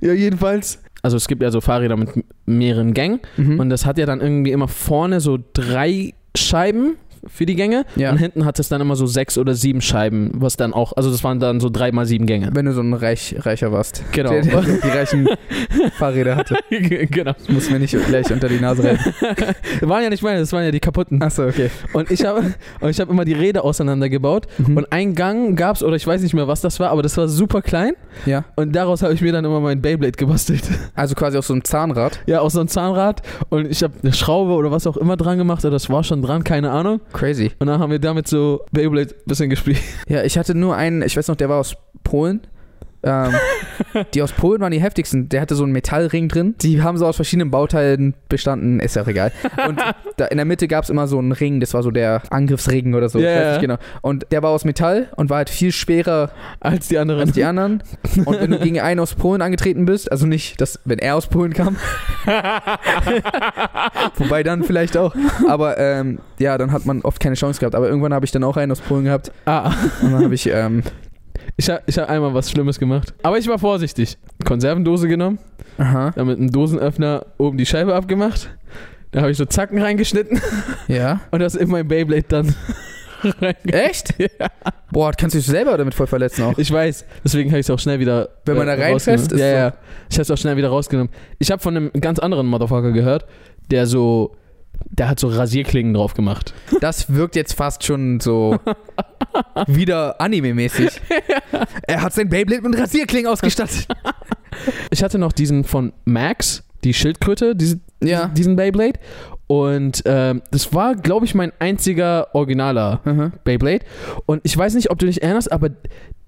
ja, 0.01 0.12
jedenfalls. 0.12 0.83
Also 1.03 1.17
es 1.17 1.29
gibt 1.29 1.43
ja 1.43 1.51
so 1.51 1.61
Fahrräder 1.61 1.97
mit 1.97 2.11
mehreren 2.45 2.93
Gängen 2.93 3.21
Mhm. 3.37 3.61
und 3.61 3.71
das 3.71 3.87
hat 3.87 3.99
ja 3.99 4.07
dann 4.07 4.21
irgendwie 4.21 4.51
immer 4.51 4.69
vorne 4.69 5.21
so 5.21 5.39
drei 5.53 6.12
Scheiben 6.37 6.97
für 7.27 7.47
die 7.47 7.55
Gänge 7.55 7.85
Ja. 7.97 8.11
und 8.11 8.19
hinten 8.19 8.45
hat 8.45 8.59
es 8.59 8.69
dann 8.69 8.81
immer 8.81 8.97
so 8.97 9.07
sechs 9.07 9.39
oder 9.39 9.55
sieben 9.55 9.81
Scheiben, 9.81 10.31
was 10.35 10.57
dann 10.57 10.73
auch, 10.73 10.93
also 10.97 11.11
das 11.11 11.23
waren 11.25 11.41
dann 11.41 11.61
so 11.61 11.69
drei 11.71 11.93
mal 11.93 12.07
sieben 12.07 12.27
Gänge. 12.27 12.51
Wenn 12.53 12.67
du 12.67 12.73
so 12.73 12.81
ein 12.81 12.95
Reich, 12.95 13.35
Reicher 13.39 13.73
warst. 13.73 14.03
Genau. 14.13 14.31
Der, 14.31 14.43
der 14.43 14.61
die 14.63 14.89
reichen 14.89 15.29
Fahrräder 15.99 16.37
hatte. 16.37 16.57
genau. 16.71 17.33
Muss 17.49 17.71
mir 17.71 17.79
nicht 17.79 17.97
gleich 18.07 18.31
unter 18.33 18.49
die 18.49 18.61
Nase 18.61 18.85
rein. 18.85 18.99
Das 19.81 19.89
waren 19.89 20.03
ja 20.03 20.11
nicht 20.11 20.23
meine, 20.23 20.41
das 20.41 20.53
waren 20.53 20.65
ja 20.65 20.71
die 20.71 20.81
kaputten. 20.81 21.23
Achso, 21.23 21.47
okay. 21.47 21.71
Und 21.93 22.11
ich 22.11 22.25
habe 22.25 22.55
habe 22.83 23.13
immer 23.13 23.25
die 23.25 23.33
Räder 23.33 23.65
auseinandergebaut 23.65 24.47
Mhm. 24.59 24.77
und 24.77 24.93
ein 24.93 25.15
Gang 25.15 25.57
gab's 25.57 25.83
oder 25.83 25.97
ich 25.97 26.07
weiß 26.07 26.23
nicht 26.23 26.35
mehr, 26.35 26.49
was 26.49 26.61
das 26.61 26.81
war, 26.81 26.91
aber 26.91 27.03
das 27.03 27.17
war 27.17 27.29
super 27.29 27.63
klein 27.63 27.93
ja. 28.27 28.45
und 28.57 28.75
daraus 28.75 29.03
habe 29.03 29.15
ich 29.15 29.21
mir 29.21 29.33
dann 29.33 29.45
immer 29.45 29.61
mein 29.61 29.81
Beyblade 29.81 30.13
gebastelt. 30.13 30.63
Also 30.95 31.15
quasi 31.15 31.39
auf 31.39 31.47
so 31.47 31.53
einem 31.55 31.65
Zahnrad. 31.65 32.19
Ja, 32.27 32.41
aus 32.41 32.55
so 32.55 32.61
einem 32.61 32.69
Zahnrad 32.69 33.23
und 33.51 33.71
ich 33.71 33.83
habe 33.83 33.95
eine 34.03 34.13
Schraube 34.13 34.53
oder 34.53 34.71
was 34.71 34.87
auch 34.87 34.97
immer 34.97 35.17
dran 35.17 35.39
gemacht 35.39 35.65
oder 35.65 35.73
das 35.73 35.89
war 35.91 36.03
schon 36.05 36.23
dran, 36.23 36.45
keine 36.45 36.71
Ahnung. 36.71 37.01
Crazy. 37.12 37.53
Und 37.59 37.67
dann 37.67 37.81
haben 37.81 37.91
wir 37.91 37.99
damit 37.99 38.29
so 38.29 38.65
Beyblade 38.73 39.15
ein 39.15 39.23
bisschen 39.27 39.50
gespielt. 39.50 39.79
Ja, 40.09 40.23
ich 40.23 40.38
hatte 40.38 40.55
nur 40.55 40.77
einen, 40.77 41.03
ich 41.03 41.17
weiß 41.17 41.29
noch, 41.29 41.37
der 41.37 41.49
war 41.49 41.59
aus 41.59 41.77
Polen. 42.05 42.47
Ähm, 43.09 43.35
die 44.15 44.23
aus 44.23 44.33
Polen 44.33 44.61
waren 44.61 44.73
die 44.73 44.81
heftigsten. 44.81 45.29
Der 45.29 45.41
hatte 45.41 45.55
so 45.55 45.65
einen 45.65 45.73
Metallring 45.73 46.29
drin. 46.29 46.55
Die 46.61 46.83
haben 46.83 46.99
so 46.99 47.07
aus 47.07 47.17
verschiedenen 47.17 47.50
Bauteilen 47.50 48.15
bestanden, 48.29 48.81
ist 48.81 48.97
ja 48.97 49.03
auch 49.03 49.09
egal. 49.09 49.33
Und 49.67 49.81
in 50.31 50.37
der 50.37 50.45
Mitte 50.47 50.69
gab 50.69 50.85
es 50.85 50.91
immer 50.91 51.07
so 51.09 51.19
einen 51.19 51.33
Ring, 51.33 51.61
das 51.61 51.75
war 51.75 51.83
so 51.83 51.91
der 51.91 52.23
Angriffsring 52.31 52.95
oder 52.95 53.09
so. 53.09 53.19
Nicht 53.19 53.61
genau. 53.61 53.77
Und 54.03 54.27
der 54.31 54.43
war 54.43 54.50
aus 54.50 54.65
Metall 54.65 55.09
und 55.17 55.31
war 55.31 55.38
halt 55.38 55.50
viel 55.50 55.73
schwerer 55.73 56.31
Als 56.61 56.88
die 56.88 56.99
anderen. 56.99 57.21
als 57.21 57.33
die 57.33 57.45
anderen. 57.45 57.83
Und 58.25 58.41
wenn 58.41 58.50
du 58.50 58.59
gegen 58.59 58.81
einen 58.81 59.00
aus 59.00 59.15
Polen 59.15 59.43
angetreten 59.43 59.85
bist, 59.85 60.11
also 60.11 60.27
nicht, 60.27 60.61
dass, 60.61 60.81
wenn 60.85 60.99
er 60.99 61.17
aus 61.17 61.29
Polen 61.29 61.53
kam, 61.55 61.77
wobei 64.17 64.43
dann 64.43 64.65
vielleicht 64.65 64.97
auch, 64.97 65.15
aber 65.47 65.79
ähm, 65.79 66.19
ja, 66.38 66.59
dann 66.59 66.73
hat 66.73 66.85
man 66.87 67.03
oft 67.03 67.21
keine 67.21 67.37
Chance 67.37 67.61
gehabt. 67.61 67.75
Aber 67.75 67.88
irgendwann 67.88 68.12
habe 68.12 68.25
ich 68.25 68.33
dann 68.33 68.45
auch 68.45 68.57
einen 68.57 68.73
aus 68.73 68.81
Polen 68.81 69.05
gehabt 69.05 69.33
ah. 69.47 69.73
und 70.03 70.12
dann 70.12 70.25
habe 70.25 70.35
ich, 70.35 70.49
ähm, 70.49 70.83
Ich 71.57 71.69
habe 71.71 71.83
ich 71.87 71.99
hab 71.99 72.09
einmal 72.09 72.35
was 72.35 72.50
Schlimmes 72.50 72.78
gemacht. 72.78 73.14
Aber 73.23 73.38
ich 73.38 73.49
war 73.49 73.59
vorsichtig. 73.59 74.17
Konservendose 74.45 75.09
genommen, 75.09 75.38
Aha. 75.78 76.12
dann 76.14 76.26
mit 76.26 76.38
einem 76.38 76.50
Dosenöffner 76.52 77.26
oben 77.38 77.59
die 77.59 77.67
Scheibe 77.67 77.95
abgemacht. 77.95 78.50
Da 79.11 79.21
habe 79.23 79.31
ich 79.31 79.37
so 79.38 79.45
Zacken 79.47 79.81
reingeschnitten 79.81 80.40
Ja. 80.87 81.21
und 81.31 81.40
das 81.40 81.55
in 81.55 81.69
mein 81.71 81.88
Beyblade 81.88 82.25
dann 82.28 82.55
Echt? 83.64 84.14
Ja. 84.19 84.28
Boah, 84.93 85.11
kannst 85.12 85.35
du 85.35 85.38
dich 85.38 85.47
selber 85.47 85.76
damit 85.76 85.93
voll 85.95 86.07
verletzen 86.07 86.45
auch. 86.45 86.57
Ich 86.57 86.71
weiß, 86.71 87.05
deswegen 87.25 87.50
habe 87.50 87.59
ich 87.59 87.67
es 87.67 87.71
auch 87.71 87.78
schnell 87.81 87.99
wieder. 87.99 88.28
Wenn 88.45 88.57
man 88.57 88.67
da 88.69 88.75
reinfasst, 88.75 89.09
rausgenommen. 89.09 89.33
ist 89.35 89.40
Ja, 89.40 89.50
so- 89.50 89.57
ja. 89.57 89.75
Ich 90.09 90.17
habe 90.17 90.23
es 90.23 90.31
auch 90.31 90.37
schnell 90.38 90.57
wieder 90.57 90.69
rausgenommen. 90.69 91.12
Ich 91.40 91.50
habe 91.50 91.61
von 91.61 91.76
einem 91.76 91.90
ganz 92.00 92.21
anderen 92.21 92.47
Motherfucker 92.47 92.93
gehört, 92.93 93.26
der 93.71 93.87
so. 93.87 94.37
Der 94.91 95.09
hat 95.09 95.21
so 95.21 95.29
Rasierklingen 95.29 95.95
drauf 95.95 96.15
gemacht. 96.15 96.55
Das 96.81 97.13
wirkt 97.15 97.37
jetzt 97.37 97.53
fast 97.55 97.85
schon 97.85 98.21
so 98.21 98.59
wieder 99.67 100.21
Anime-mäßig. 100.21 101.01
Er 101.87 102.03
hat 102.03 102.13
sein 102.13 102.29
Beyblade 102.29 102.63
mit 102.69 102.79
Rasierklingen 102.79 103.31
ausgestattet. 103.31 103.89
Ich 104.91 105.03
hatte 105.03 105.19
noch 105.19 105.33
diesen 105.33 105.65
von 105.65 105.93
Max, 106.05 106.65
die 106.85 106.93
Schildkröte, 106.95 107.57
diese, 107.57 107.81
Ja. 108.03 108.27
diesen 108.29 108.57
Beyblade. 108.57 108.99
Und 109.49 110.02
ähm, 110.05 110.43
das 110.50 110.75
war, 110.75 110.95
glaube 110.95 111.25
ich, 111.25 111.35
mein 111.35 111.52
einziger 111.59 112.28
originaler 112.35 113.00
Aha. 113.05 113.33
Beyblade. 113.45 113.85
Und 114.26 114.43
ich 114.45 114.57
weiß 114.57 114.75
nicht, 114.75 114.90
ob 114.90 114.99
du 114.99 115.07
dich 115.07 115.23
erinnerst, 115.23 115.50
aber 115.50 115.71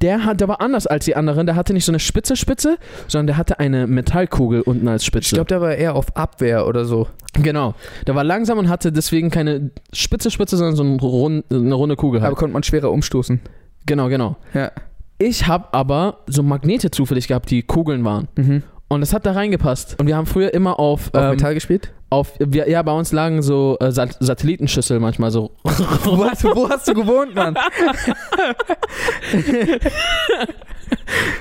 der, 0.00 0.24
hat, 0.24 0.40
der 0.40 0.48
war 0.48 0.62
anders 0.62 0.86
als 0.86 1.04
die 1.04 1.14
anderen. 1.14 1.46
Der 1.46 1.54
hatte 1.54 1.74
nicht 1.74 1.84
so 1.84 1.92
eine 1.92 2.00
spitze 2.00 2.34
Spitze, 2.34 2.78
sondern 3.08 3.26
der 3.28 3.36
hatte 3.36 3.58
eine 3.58 3.86
Metallkugel 3.86 4.62
unten 4.62 4.88
als 4.88 5.04
Spitze. 5.04 5.26
Ich 5.26 5.32
glaube, 5.32 5.48
der 5.48 5.60
war 5.60 5.74
eher 5.74 5.94
auf 5.94 6.16
Abwehr 6.16 6.66
oder 6.66 6.86
so. 6.86 7.08
Genau. 7.34 7.74
Der 8.06 8.14
war 8.14 8.24
langsam 8.24 8.56
und 8.56 8.70
hatte 8.70 8.90
deswegen 8.90 9.30
keine 9.30 9.70
spitze 9.92 10.30
Spitze, 10.30 10.56
sondern 10.56 10.76
so 10.76 10.82
ein 10.82 10.98
rund, 10.98 11.44
eine 11.50 11.74
runde 11.74 11.96
Kugel 11.96 12.20
Aber 12.20 12.28
halt. 12.28 12.36
konnte 12.38 12.54
man 12.54 12.62
schwerer 12.62 12.90
umstoßen. 12.90 13.40
Genau, 13.84 14.08
genau. 14.08 14.36
Ja. 14.54 14.72
Ich 15.18 15.46
habe 15.46 15.74
aber 15.74 16.20
so 16.26 16.42
Magnete 16.42 16.90
zufällig 16.90 17.28
gehabt, 17.28 17.50
die 17.50 17.62
Kugeln 17.62 18.02
waren. 18.02 18.28
Mhm. 18.36 18.62
Und 18.88 19.02
das 19.02 19.12
hat 19.12 19.26
da 19.26 19.32
reingepasst. 19.32 20.00
Und 20.00 20.06
wir 20.06 20.16
haben 20.16 20.26
früher 20.26 20.54
immer 20.54 20.80
auf, 20.80 21.12
Auf 21.12 21.22
ähm, 21.22 21.30
Metall 21.30 21.52
gespielt? 21.52 21.92
Auf 22.10 22.32
wir, 22.38 22.68
ja, 22.68 22.82
bei 22.82 22.92
uns 22.92 23.12
lagen 23.12 23.40
so 23.40 23.76
äh, 23.80 23.92
Sat 23.92 24.16
Satellitenschüssel 24.20 24.98
manchmal 25.00 25.30
so. 25.30 25.52
wo, 25.62 26.24
hast, 26.24 26.44
wo 26.44 26.68
hast 26.68 26.88
du 26.88 26.94
gewohnt, 26.94 27.34
Mann? 27.34 27.56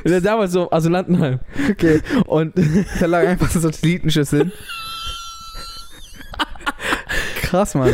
Damals 0.23 0.51
so 0.51 0.71
Asylantenheim. 0.71 1.39
Okay. 1.71 2.01
Und 2.27 2.53
Da 2.99 3.05
lag 3.07 3.27
einfach 3.27 3.49
so 3.49 3.59
Satellitenschüsseln. 3.59 4.51
Krass, 7.41 7.73
Mann. 7.75 7.93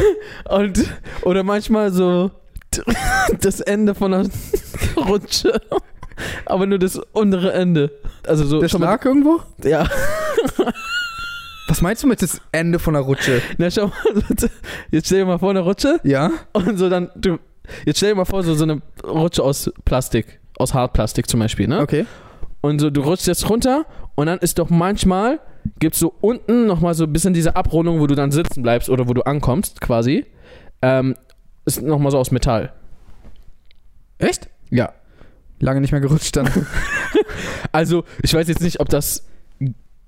Und, 0.50 0.84
oder 1.22 1.44
manchmal 1.44 1.92
so 1.92 2.32
das 3.40 3.62
Ende 3.62 3.96
von 3.96 4.14
einer 4.14 4.30
Rutsche. 4.98 5.62
Aber 6.46 6.66
nur 6.66 6.80
das 6.80 7.00
untere 7.14 7.54
Ende. 7.54 7.92
Also 8.28 8.44
so. 8.46 8.62
Das 8.62 8.72
schau 8.72 8.80
mal- 8.80 8.86
lag 8.88 9.06
irgendwo? 9.06 9.42
Ja. 9.64 9.88
Was 11.76 11.82
meinst 11.82 12.04
du 12.04 12.08
mit 12.08 12.22
das 12.22 12.40
Ende 12.54 12.80
von 12.80 12.94
der 12.94 13.04
Rutsche? 13.04 13.42
Na 13.58 13.70
schau 13.70 13.88
mal, 13.88 13.94
jetzt 14.92 15.08
stell 15.08 15.20
dir 15.20 15.26
mal 15.26 15.40
vor 15.40 15.50
eine 15.50 15.60
Rutsche 15.60 16.00
Ja? 16.04 16.32
und 16.54 16.78
so 16.78 16.88
dann, 16.88 17.10
du, 17.18 17.38
jetzt 17.86 17.98
stell 17.98 18.12
dir 18.12 18.16
mal 18.16 18.24
vor, 18.24 18.44
so, 18.44 18.56
so 18.56 18.64
eine 18.64 18.82
Rutsche 19.04 19.44
aus 19.44 19.70
Plastik, 19.84 20.40
aus 20.58 20.74
Hartplastik 20.74 21.28
zum 21.28 21.42
Beispiel, 21.42 21.68
ne? 21.68 21.82
Okay. 21.82 22.06
Und 22.62 22.80
so, 22.80 22.90
du 22.90 23.02
rutschst 23.02 23.28
jetzt 23.28 23.50
runter 23.50 23.86
und 24.16 24.28
dann 24.28 24.40
ist 24.40 24.58
doch 24.58 24.70
manchmal, 24.70 25.42
gibt's 25.80 26.00
so 26.00 26.14
unten 26.22 26.66
nochmal 26.66 26.94
so 26.94 27.04
ein 27.04 27.12
bisschen 27.12 27.34
diese 27.34 27.58
Abrundung, 27.58 28.00
wo 28.00 28.08
du 28.08 28.16
dann 28.16 28.32
sitzen 28.32 28.64
bleibst 28.64 28.90
oder 28.90 29.10
wo 29.10 29.14
du 29.14 29.24
ankommst, 29.24 29.82
quasi. 29.82 30.26
Ähm, 30.82 31.16
ist 31.66 31.82
nochmal 31.82 32.14
so 32.14 32.20
aus 32.20 32.32
Metall. 32.32 32.72
Echt? 34.18 34.48
Ja. 34.70 34.94
Lange 35.60 35.82
nicht 35.82 35.92
mehr 35.92 36.00
gerutscht 36.00 36.38
dann. 36.38 36.50
Also, 37.74 38.06
ich 38.24 38.34
weiß 38.34 38.48
jetzt 38.48 38.62
nicht, 38.62 38.80
ob 38.80 38.88
das 38.88 39.26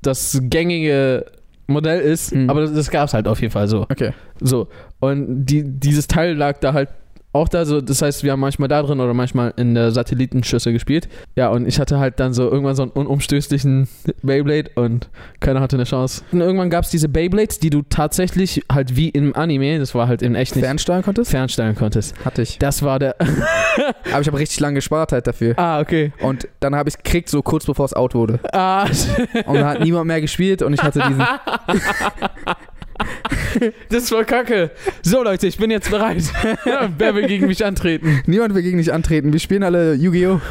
das 0.02 0.40
gängige 0.44 1.26
Modell 1.68 2.00
ist, 2.02 2.34
Mhm. 2.34 2.50
aber 2.50 2.62
das, 2.62 2.74
das 2.74 2.90
gab's 2.90 3.14
halt 3.14 3.28
auf 3.28 3.42
jeden 3.42 3.52
Fall 3.52 3.68
so. 3.68 3.82
Okay. 3.82 4.12
So. 4.40 4.68
Und 5.00 5.46
die, 5.46 5.64
dieses 5.64 6.08
Teil 6.08 6.34
lag 6.36 6.60
da 6.60 6.74
halt 6.74 6.90
auch 7.38 7.50
da, 7.50 7.66
so, 7.66 7.82
das 7.82 8.02
heißt, 8.02 8.24
wir 8.24 8.32
haben 8.32 8.40
manchmal 8.40 8.68
da 8.68 8.82
drin 8.82 9.00
oder 9.00 9.14
manchmal 9.14 9.54
in 9.58 9.76
der 9.76 9.92
Satellitenschüssel 9.92 10.74
gespielt. 10.74 11.08
Ja, 11.36 11.50
und 11.50 11.68
ich 11.68 11.80
hatte 11.80 12.00
halt 12.00 12.20
dann 12.20 12.34
so 12.34 12.50
irgendwann 12.50 12.76
so 12.76 12.84
einen 12.84 12.92
unumstößlichen 12.92 13.88
Beyblade 14.24 14.72
und 14.76 15.10
keiner 15.40 15.60
hatte 15.62 15.76
eine 15.76 15.86
Chance. 15.86 16.24
Und 16.32 16.42
irgendwann 16.42 16.70
gab 16.70 16.84
es 16.84 16.90
diese 16.90 17.10
Beyblades, 17.10 17.60
die 17.60 17.70
du 17.70 17.84
tatsächlich 17.84 18.64
halt 18.72 18.96
wie 18.96 19.10
im 19.10 19.36
Anime, 19.36 19.80
das 19.80 19.96
war 19.96 20.08
halt 20.08 20.22
in 20.22 20.36
echt 20.36 20.56
nicht, 20.56 20.66
Fernsteuern 20.66 21.04
konntest? 21.04 21.32
fernstellen 21.32 21.76
konntest. 21.76 22.14
Hatte 22.26 22.42
ich. 22.42 22.60
Das 22.60 22.82
war 22.84 23.00
der. 23.00 23.16
Aber 24.12 24.22
ich 24.22 24.28
habe 24.28 24.40
richtig 24.40 24.60
lange 24.60 24.76
gespart 24.76 25.12
halt 25.12 25.28
dafür. 25.28 25.54
ah, 25.58 25.80
okay. 25.80 26.12
Und 26.22 26.48
dann 26.60 26.76
habe 26.76 26.90
ich 26.90 26.96
es 26.96 27.04
gekriegt, 27.04 27.30
so 27.30 27.42
kurz 27.42 27.66
bevor 27.66 27.86
es 27.86 27.94
out 27.94 28.16
wurde. 28.16 28.40
Ah, 28.52 28.86
Und 29.46 29.56
dann 29.56 29.66
hat 29.66 29.80
niemand 29.82 30.08
mehr 30.08 30.22
gespielt 30.22 30.62
und 30.62 30.74
ich 30.74 30.82
hatte 30.82 31.00
diesen. 31.08 31.24
das 33.90 34.04
ist 34.04 34.10
voll 34.10 34.26
kacke. 34.26 34.72
So, 35.02 35.24
Leute, 35.24 35.48
ich 35.48 35.58
bin 35.58 35.72
jetzt 35.72 35.90
bereit. 35.90 36.24
Wer 36.98 37.16
will 37.16 37.28
gegen 37.28 37.48
mich 37.48 37.66
antreten? 37.66 38.22
Niemand 38.26 38.56
will 38.56 38.62
gegen 38.62 38.78
dich 38.78 38.94
antreten. 38.94 39.34
Wir 39.34 39.40
spielen 39.40 39.64
alle 39.64 39.94
Yu-Gi-Oh! 39.94 40.42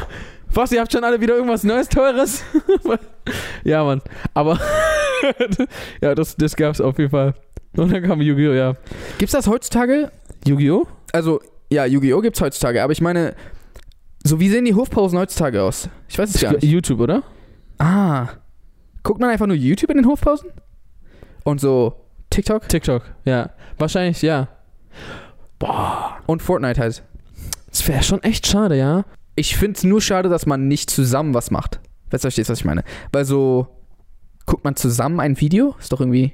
Was, 0.53 0.71
ihr 0.71 0.79
habt 0.79 0.91
schon 0.91 1.03
alle 1.03 1.19
wieder 1.19 1.35
irgendwas 1.35 1.63
Neues, 1.63 1.89
Teures? 1.89 2.43
ja, 3.63 3.83
Mann. 3.83 4.01
Aber 4.33 4.59
ja, 6.01 6.15
das, 6.15 6.35
das 6.35 6.55
gab's 6.55 6.79
auf 6.79 6.97
jeden 6.97 7.11
Fall. 7.11 7.33
Und 7.75 7.91
dann 7.91 8.01
kam 8.03 8.21
Yu-Gi-Oh! 8.21 8.53
Ja. 8.53 8.75
Gibt's 9.17 9.33
das 9.33 9.47
heutzutage? 9.47 10.11
Yu-Gi-Oh? 10.45 10.87
Also, 11.11 11.41
ja, 11.69 11.85
Yu-Gi-Oh! 11.85 12.21
gibt's 12.21 12.41
heutzutage, 12.41 12.81
aber 12.81 12.93
ich 12.93 13.01
meine, 13.01 13.35
so 14.23 14.39
wie 14.39 14.49
sehen 14.49 14.65
die 14.65 14.73
Hofpausen 14.73 15.19
heutzutage 15.19 15.61
aus? 15.61 15.89
Ich 16.07 16.17
weiß 16.17 16.33
es 16.33 16.41
gar 16.41 16.53
nicht. 16.53 16.63
YouTube, 16.63 17.01
oder? 17.01 17.23
Ah. 17.77 18.27
Guckt 19.03 19.19
man 19.19 19.29
einfach 19.29 19.47
nur 19.47 19.55
YouTube 19.55 19.91
in 19.91 19.97
den 19.97 20.05
Hofpausen? 20.07 20.49
Und 21.43 21.61
so 21.61 22.06
TikTok? 22.29 22.67
TikTok, 22.69 23.03
ja. 23.25 23.51
Wahrscheinlich, 23.77 24.21
ja. 24.21 24.47
Und 26.25 26.41
Fortnite 26.41 26.79
halt. 26.79 27.03
Das 27.69 27.87
wäre 27.87 28.03
schon 28.03 28.23
echt 28.23 28.47
schade, 28.47 28.77
ja. 28.77 29.05
Ich 29.35 29.55
find's 29.55 29.83
nur 29.83 30.01
schade, 30.01 30.29
dass 30.29 30.45
man 30.45 30.67
nicht 30.67 30.89
zusammen 30.89 31.33
was 31.33 31.51
macht. 31.51 31.79
Weißt 32.09 32.23
du, 32.23 32.27
verstehst, 32.27 32.49
was 32.49 32.59
ich 32.59 32.65
meine? 32.65 32.83
Weil 33.11 33.25
so, 33.25 33.67
guckt 34.45 34.63
man 34.63 34.75
zusammen 34.75 35.19
ein 35.19 35.39
Video? 35.39 35.75
Ist 35.79 35.91
doch 35.91 35.99
irgendwie. 35.99 36.33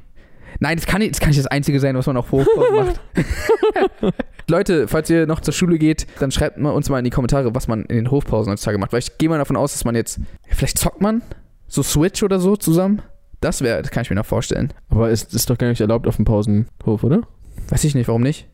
Nein, 0.60 0.78
das 0.78 0.86
kann, 0.86 1.00
nicht, 1.00 1.12
das 1.12 1.20
kann 1.20 1.30
nicht 1.30 1.40
das 1.40 1.48
Einzige 1.48 1.80
sein, 1.80 1.96
was 1.98 2.06
man 2.06 2.16
auf 2.16 2.32
Hofpausen 2.32 2.76
macht. 2.76 3.02
Leute, 4.50 4.88
falls 4.88 5.10
ihr 5.10 5.26
noch 5.26 5.40
zur 5.40 5.54
Schule 5.54 5.78
geht, 5.78 6.06
dann 6.20 6.32
schreibt 6.32 6.58
mal 6.58 6.72
uns 6.72 6.90
mal 6.90 7.00
in 7.00 7.06
die 7.06 7.10
Kommentare, 7.10 7.56
was 7.56 7.68
man 7.68 7.84
in 7.86 7.96
den 7.96 8.12
Hofpausen 8.12 8.52
heutzutage 8.52 8.78
macht. 8.78 8.94
Weil 8.94 9.00
ich 9.00 9.18
gehe 9.18 9.30
mal 9.30 9.38
davon 9.38 9.56
aus, 9.56 9.74
dass 9.74 9.86
man 9.86 9.96
jetzt. 9.96 10.20
Vielleicht 10.48 10.78
zockt 10.78 11.02
man 11.02 11.22
so 11.68 11.82
Switch 11.82 12.22
oder 12.24 12.40
so 12.40 12.56
zusammen. 12.56 13.02
Das 13.44 13.62
wäre, 13.62 13.82
das 13.82 13.92
kann 13.92 14.02
ich 14.04 14.10
mir 14.10 14.16
noch 14.16 14.26
vorstellen. 14.26 14.72
Aber 14.90 15.10
ist, 15.10 15.34
ist 15.34 15.50
doch 15.50 15.58
gar 15.58 15.68
nicht 15.68 15.82
erlaubt 15.82 16.08
auf 16.08 16.16
dem 16.16 16.26
Pausenhof, 16.26 17.04
oder? 17.04 17.22
Weiß 17.70 17.84
ich 17.84 17.96
nicht, 17.96 18.08
warum 18.08 18.22
nicht? 18.22 18.48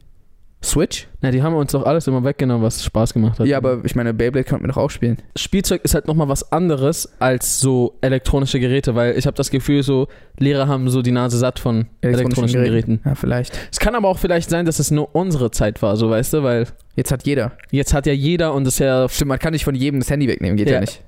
Switch? 0.61 1.07
Na, 1.21 1.31
die 1.31 1.41
haben 1.41 1.55
uns 1.55 1.71
doch 1.71 1.83
alles 1.85 2.05
immer 2.07 2.21
weggenommen, 2.25 2.61
was 2.63 2.83
Spaß 2.83 3.13
gemacht 3.13 3.39
hat. 3.39 3.47
Ja, 3.47 3.55
aber 3.55 3.79
ich 3.85 3.95
meine, 3.95 4.13
Beyblade 4.13 4.43
könnten 4.43 4.65
wir 4.65 4.67
doch 4.67 4.77
auch 4.77 4.89
spielen. 4.89 5.17
Spielzeug 5.37 5.85
ist 5.85 5.93
halt 5.93 6.05
nochmal 6.07 6.27
was 6.27 6.51
anderes 6.51 7.09
als 7.19 7.61
so 7.61 7.95
elektronische 8.01 8.59
Geräte, 8.59 8.93
weil 8.93 9.17
ich 9.17 9.25
habe 9.25 9.37
das 9.37 9.51
Gefühl, 9.51 9.83
so 9.83 10.09
Lehrer 10.37 10.67
haben 10.67 10.89
so 10.89 11.01
die 11.01 11.11
Nase 11.11 11.37
satt 11.37 11.59
von 11.59 11.85
elektronischen, 12.01 12.61
Geräten. 12.61 12.99
Ja, 13.05 13.15
vielleicht. 13.15 13.57
Es 13.71 13.79
kann 13.79 13.95
aber 13.95 14.09
auch 14.09 14.17
vielleicht 14.19 14.49
sein, 14.49 14.65
dass 14.65 14.79
es 14.79 14.91
nur 14.91 15.15
unsere 15.15 15.49
Zeit 15.51 15.81
war, 15.81 15.95
so 15.95 16.09
weißt 16.09 16.33
du, 16.33 16.43
weil 16.43 16.67
Jetzt 16.97 17.13
hat 17.13 17.25
jeder. 17.25 17.53
jetzt 17.71 17.93
hat 17.93 18.05
ja 18.05 18.11
jeder 18.13 18.53
und 18.53 18.65
das 18.65 18.73
ist 18.73 18.79
ja 18.79 19.07
Stimmt, 19.07 19.29
man 19.29 19.39
kann 19.39 19.53
nicht 19.53 19.63
von 19.63 19.75
jedem 19.75 20.01
das 20.01 20.09
Handy 20.09 20.27
wegnehmen, 20.27 20.57
geht 20.57 20.67
ja, 20.67 20.73
Ja. 20.75 20.81
nicht. 20.81 21.01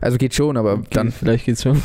Also 0.00 0.16
geht 0.16 0.32
schon, 0.34 0.56
aber 0.56 0.80
dann, 0.90 1.10
vielleicht 1.10 1.46
geht's 1.46 1.64
schon. 1.64 1.82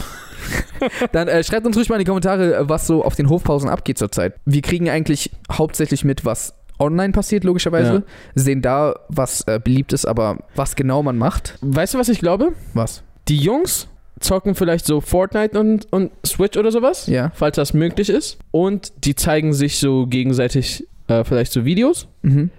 dann 1.11 1.27
äh, 1.27 1.43
schreibt 1.43 1.65
uns 1.65 1.75
ruhig 1.77 1.89
mal 1.89 1.95
in 1.95 1.99
die 1.99 2.05
Kommentare, 2.05 2.67
was 2.69 2.87
so 2.87 3.03
auf 3.03 3.15
den 3.15 3.29
Hofpausen 3.29 3.69
abgeht 3.69 3.97
zurzeit. 3.97 4.35
Wir 4.45 4.61
kriegen 4.61 4.89
eigentlich 4.89 5.31
hauptsächlich 5.51 6.03
mit, 6.03 6.25
was 6.25 6.53
online 6.79 7.11
passiert, 7.13 7.43
logischerweise. 7.43 7.93
Ja. 7.93 8.01
Sehen 8.35 8.61
da, 8.61 8.95
was 9.09 9.41
äh, 9.47 9.59
beliebt 9.63 9.93
ist, 9.93 10.05
aber 10.05 10.37
was 10.55 10.75
genau 10.75 11.01
man 11.03 11.17
macht, 11.17 11.57
Weißt 11.61 11.93
du, 11.93 11.97
was 11.97 12.09
ich 12.09 12.19
glaube? 12.19 12.53
was? 12.73 13.03
Die 13.27 13.37
Jungs 13.37 13.87
zocken 14.19 14.55
vielleicht 14.55 14.85
so 14.85 15.01
Fortnite 15.01 15.59
und, 15.59 15.91
und 15.91 16.11
Switch 16.25 16.57
oder 16.57 16.71
sowas, 16.71 17.07
Ja. 17.07 17.31
falls 17.35 17.55
das 17.55 17.73
möglich 17.73 18.09
ist. 18.09 18.37
Und 18.51 18.91
die 19.05 19.15
zeigen 19.15 19.53
sich 19.53 19.77
so 19.79 20.07
gegenseitig 20.07 20.87
äh, 21.07 21.23
vielleicht 21.23 21.51
so 21.51 21.65
Videos. 21.65 22.07
Mhm. 22.23 22.49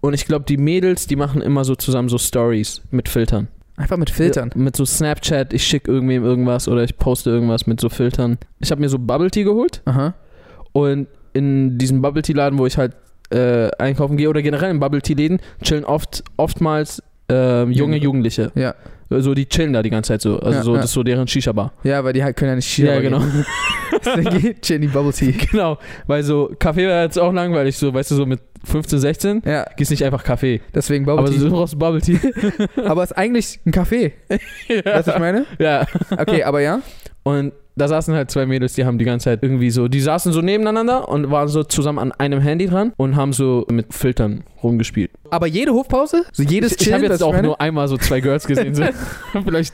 Und 0.00 0.14
ich 0.14 0.26
glaube, 0.26 0.44
die 0.48 0.56
Mädels, 0.58 1.06
die 1.08 1.16
machen 1.16 1.42
immer 1.42 1.64
so 1.64 1.74
zusammen 1.74 2.08
so 2.08 2.18
Stories 2.18 2.82
mit 2.90 3.08
Filtern. 3.08 3.48
Einfach 3.78 3.96
mit 3.96 4.10
Filtern. 4.10 4.50
Ja, 4.54 4.60
mit 4.60 4.76
so 4.76 4.84
Snapchat, 4.84 5.52
ich 5.52 5.64
schicke 5.64 5.90
irgendwem 5.90 6.24
irgendwas 6.24 6.66
oder 6.66 6.82
ich 6.82 6.98
poste 6.98 7.30
irgendwas 7.30 7.66
mit 7.66 7.80
so 7.80 7.88
Filtern. 7.88 8.36
Ich 8.58 8.70
habe 8.70 8.80
mir 8.80 8.88
so 8.88 8.98
Bubble 8.98 9.30
Tea 9.30 9.44
geholt 9.44 9.82
Aha. 9.84 10.14
und 10.72 11.06
in 11.32 11.78
diesem 11.78 12.02
Bubble 12.02 12.22
Tea 12.22 12.32
Laden, 12.32 12.58
wo 12.58 12.66
ich 12.66 12.76
halt 12.76 12.96
äh, 13.30 13.70
einkaufen 13.78 14.16
gehe 14.16 14.28
oder 14.28 14.42
generell 14.42 14.70
in 14.70 14.80
Bubble 14.80 15.00
Tea 15.00 15.14
Läden, 15.14 15.38
chillen 15.62 15.84
oft 15.84 16.24
oftmals 16.36 17.02
äh, 17.30 17.60
junge 17.60 17.72
Junge. 17.72 17.96
Jugendliche. 17.98 18.50
Ja. 18.56 18.74
So, 19.10 19.32
die 19.34 19.46
chillen 19.48 19.72
da 19.72 19.82
die 19.82 19.90
ganze 19.90 20.08
Zeit 20.08 20.20
so. 20.22 20.38
Also 20.38 20.58
Ja, 20.58 20.62
so, 20.62 20.70
ja. 20.72 20.76
das 20.82 20.86
ist 20.90 20.92
so 20.94 21.02
deren 21.02 21.26
Shisha-Bar. 21.26 21.72
Ja, 21.82 22.04
weil 22.04 22.12
die 22.12 22.22
halt 22.22 22.36
können 22.36 22.50
ja 22.50 22.56
nicht 22.56 22.70
Skier 22.70 22.94
Ja, 22.94 23.00
genau. 23.00 23.22
Deswegen 24.04 24.54
Jenny 24.62 24.86
Bubble 24.86 25.12
Tea. 25.12 25.32
Genau, 25.50 25.78
weil 26.06 26.22
so 26.22 26.52
Kaffee 26.58 26.86
wäre 26.86 27.02
jetzt 27.04 27.18
auch 27.18 27.32
langweilig, 27.32 27.76
so, 27.78 27.92
weißt 27.92 28.10
du, 28.10 28.14
so 28.16 28.26
mit 28.26 28.40
15, 28.64 28.98
16 28.98 29.42
Ja, 29.46 29.64
gehst 29.76 29.90
nicht 29.90 30.04
einfach 30.04 30.24
Kaffee. 30.24 30.60
deswegen 30.74 31.06
Bubble 31.06 31.24
Aber 31.24 31.32
Tea. 31.32 31.38
du 31.38 31.50
brauchst 31.50 31.78
Bubble 31.78 32.00
Tea. 32.02 32.18
Aber 32.84 33.02
es 33.02 33.10
ist 33.12 33.16
eigentlich 33.16 33.60
ein 33.64 33.72
Kaffee. 33.72 34.12
Weißt 34.28 34.84
du, 34.84 34.84
was 34.84 35.06
ich 35.08 35.18
meine? 35.18 35.46
ja. 35.58 35.86
Okay, 36.10 36.42
aber 36.44 36.60
ja. 36.60 36.80
Und 37.22 37.52
da 37.78 37.88
saßen 37.88 38.14
halt 38.14 38.30
zwei 38.30 38.44
Mädels, 38.46 38.74
die 38.74 38.84
haben 38.84 38.98
die 38.98 39.04
ganze 39.04 39.24
Zeit 39.24 39.42
irgendwie 39.42 39.70
so, 39.70 39.88
die 39.88 40.00
saßen 40.00 40.32
so 40.32 40.40
nebeneinander 40.42 41.08
und 41.08 41.30
waren 41.30 41.48
so 41.48 41.62
zusammen 41.64 41.98
an 41.98 42.12
einem 42.12 42.40
Handy 42.40 42.66
dran 42.66 42.92
und 42.96 43.16
haben 43.16 43.32
so 43.32 43.64
mit 43.70 43.94
Filtern 43.94 44.44
rumgespielt. 44.62 45.10
Aber 45.30 45.46
jede 45.46 45.72
Hofpause? 45.72 46.24
So 46.32 46.42
jedes 46.42 46.72
ich 46.72 46.86
ich 46.88 46.92
habe 46.92 47.04
jetzt 47.04 47.22
auch 47.22 47.32
meine? 47.32 47.46
nur 47.48 47.60
einmal 47.60 47.88
so 47.88 47.96
zwei 47.96 48.20
Girls 48.20 48.46
gesehen. 48.46 48.74
So. 48.74 48.84
Vielleicht 49.44 49.72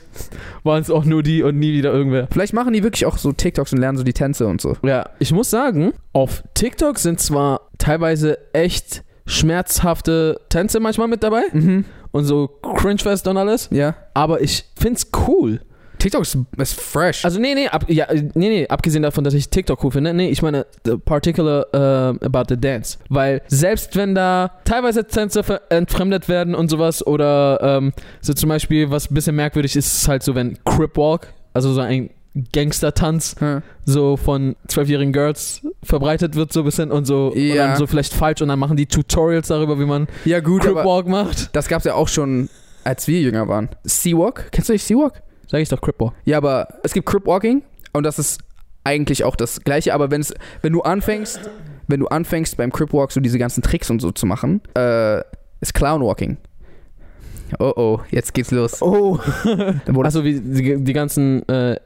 waren 0.63 0.81
es 0.81 0.89
auch 0.89 1.05
nur 1.05 1.23
die 1.23 1.43
und 1.43 1.57
nie 1.57 1.73
wieder 1.73 1.91
irgendwer. 1.91 2.27
Vielleicht 2.31 2.53
machen 2.53 2.73
die 2.73 2.83
wirklich 2.83 3.05
auch 3.05 3.17
so 3.17 3.31
TikToks 3.31 3.73
und 3.73 3.79
lernen 3.79 3.97
so 3.97 4.03
die 4.03 4.13
Tänze 4.13 4.47
und 4.47 4.61
so. 4.61 4.75
Ja, 4.83 5.09
ich 5.19 5.31
muss 5.31 5.49
sagen, 5.49 5.93
auf 6.13 6.43
TikTok 6.53 6.99
sind 6.99 7.19
zwar 7.19 7.61
teilweise 7.77 8.37
echt 8.53 9.03
schmerzhafte 9.25 10.39
Tänze 10.49 10.79
manchmal 10.79 11.07
mit 11.07 11.23
dabei 11.23 11.43
Mhm. 11.53 11.85
und 12.11 12.25
so 12.25 12.47
Cringefest 12.47 13.27
und 13.27 13.37
alles, 13.37 13.69
Ja. 13.71 13.95
aber 14.13 14.41
ich 14.41 14.65
find's 14.77 15.09
cool. 15.27 15.61
TikTok 15.97 16.21
ist, 16.21 16.37
ist 16.57 16.79
fresh. 16.79 17.25
Also 17.25 17.39
nee, 17.39 17.53
nee, 17.55 17.67
ab, 17.67 17.85
ja, 17.87 18.07
nee, 18.11 18.29
nee, 18.33 18.67
abgesehen 18.67 19.03
davon, 19.03 19.23
dass 19.23 19.33
ich 19.33 19.49
TikTok 19.49 19.83
cool 19.83 19.91
finde, 19.91 20.13
nee, 20.13 20.29
ich 20.29 20.41
meine 20.41 20.65
the 20.85 20.97
particular 20.97 21.65
uh, 21.73 22.17
about 22.25 22.43
the 22.49 22.57
dance, 22.59 22.97
weil 23.09 23.41
selbst 23.47 23.95
wenn 23.95 24.15
da 24.15 24.51
teilweise 24.65 25.05
Tänze 25.05 25.43
entfremdet 25.69 26.27
werden 26.29 26.55
und 26.55 26.69
sowas 26.69 27.05
oder 27.05 27.59
ähm, 27.61 27.93
so 28.21 28.33
zum 28.33 28.49
Beispiel 28.49 28.89
was 28.91 29.09
ein 29.09 29.13
bisschen 29.13 29.35
merkwürdig 29.35 29.75
ist, 29.75 29.93
ist 29.97 30.07
halt 30.07 30.23
so 30.23 30.35
wenn 30.35 30.57
Crip 30.65 30.95
Walk, 30.97 31.27
also 31.53 31.73
so 31.73 31.81
ein 31.81 32.09
Gangster-Tanz 32.51 33.35
ja. 33.39 33.61
so 33.85 34.17
von 34.17 34.55
zwölfjährigen 34.67 35.13
Girls 35.13 35.61
verbreitet 35.83 36.35
wird 36.35 36.51
so 36.51 36.61
ein 36.61 36.65
bisschen 36.65 36.91
und 36.91 37.05
so 37.05 37.27
und 37.27 37.37
Ja. 37.39 37.67
dann 37.67 37.77
so 37.77 37.87
vielleicht 37.87 38.13
falsch 38.13 38.41
und 38.41 38.49
dann 38.49 38.59
machen 38.59 38.75
die 38.75 38.87
Tutorials 38.87 39.47
darüber, 39.47 39.79
wie 39.79 39.85
man 39.85 40.07
ja, 40.25 40.39
gut, 40.41 40.63
Crip 40.63 40.75
Walk 40.75 41.07
macht. 41.07 41.55
das 41.55 41.67
gab's 41.67 41.85
ja 41.85 41.93
auch 41.93 42.07
schon, 42.09 42.49
als 42.83 43.07
wir 43.07 43.21
jünger 43.21 43.47
waren. 43.47 43.69
Sea-Walk? 43.83 44.49
Kennst 44.51 44.69
du 44.69 44.73
nicht 44.73 44.83
Sea-Walk? 44.83 45.21
Sag 45.47 45.61
ich 45.61 45.69
doch 45.69 45.81
Crip 45.81 45.99
Walk. 45.99 46.13
Ja, 46.25 46.37
aber 46.37 46.67
es 46.83 46.93
gibt 46.93 47.05
Crip 47.05 47.25
Walking 47.25 47.61
und 47.93 48.03
das 48.03 48.19
ist 48.19 48.39
eigentlich 48.83 49.23
auch 49.23 49.35
das 49.35 49.61
gleiche, 49.61 49.93
aber 49.93 50.11
wenn 50.11 50.21
es, 50.21 50.33
wenn 50.61 50.73
du 50.73 50.81
anfängst, 50.81 51.39
wenn 51.87 51.99
du 51.99 52.07
anfängst 52.07 52.57
beim 52.57 52.71
Crip 52.71 52.93
Walk 52.93 53.11
so 53.11 53.19
diese 53.19 53.37
ganzen 53.39 53.61
Tricks 53.63 53.89
und 53.89 54.01
so 54.01 54.11
zu 54.11 54.25
machen, 54.25 54.61
äh, 54.75 55.19
ist 55.61 55.73
Clown 55.73 56.01
Walking. 56.01 56.37
Oh 57.59 57.73
oh, 57.75 57.99
jetzt 58.11 58.33
geht's 58.33 58.51
los. 58.51 58.81
Oh. 58.81 59.19
Also 60.03 60.23
wie 60.23 60.39
die, 60.39 60.83
die 60.83 60.93
ganzen 60.93 61.47
äh, 61.47 61.77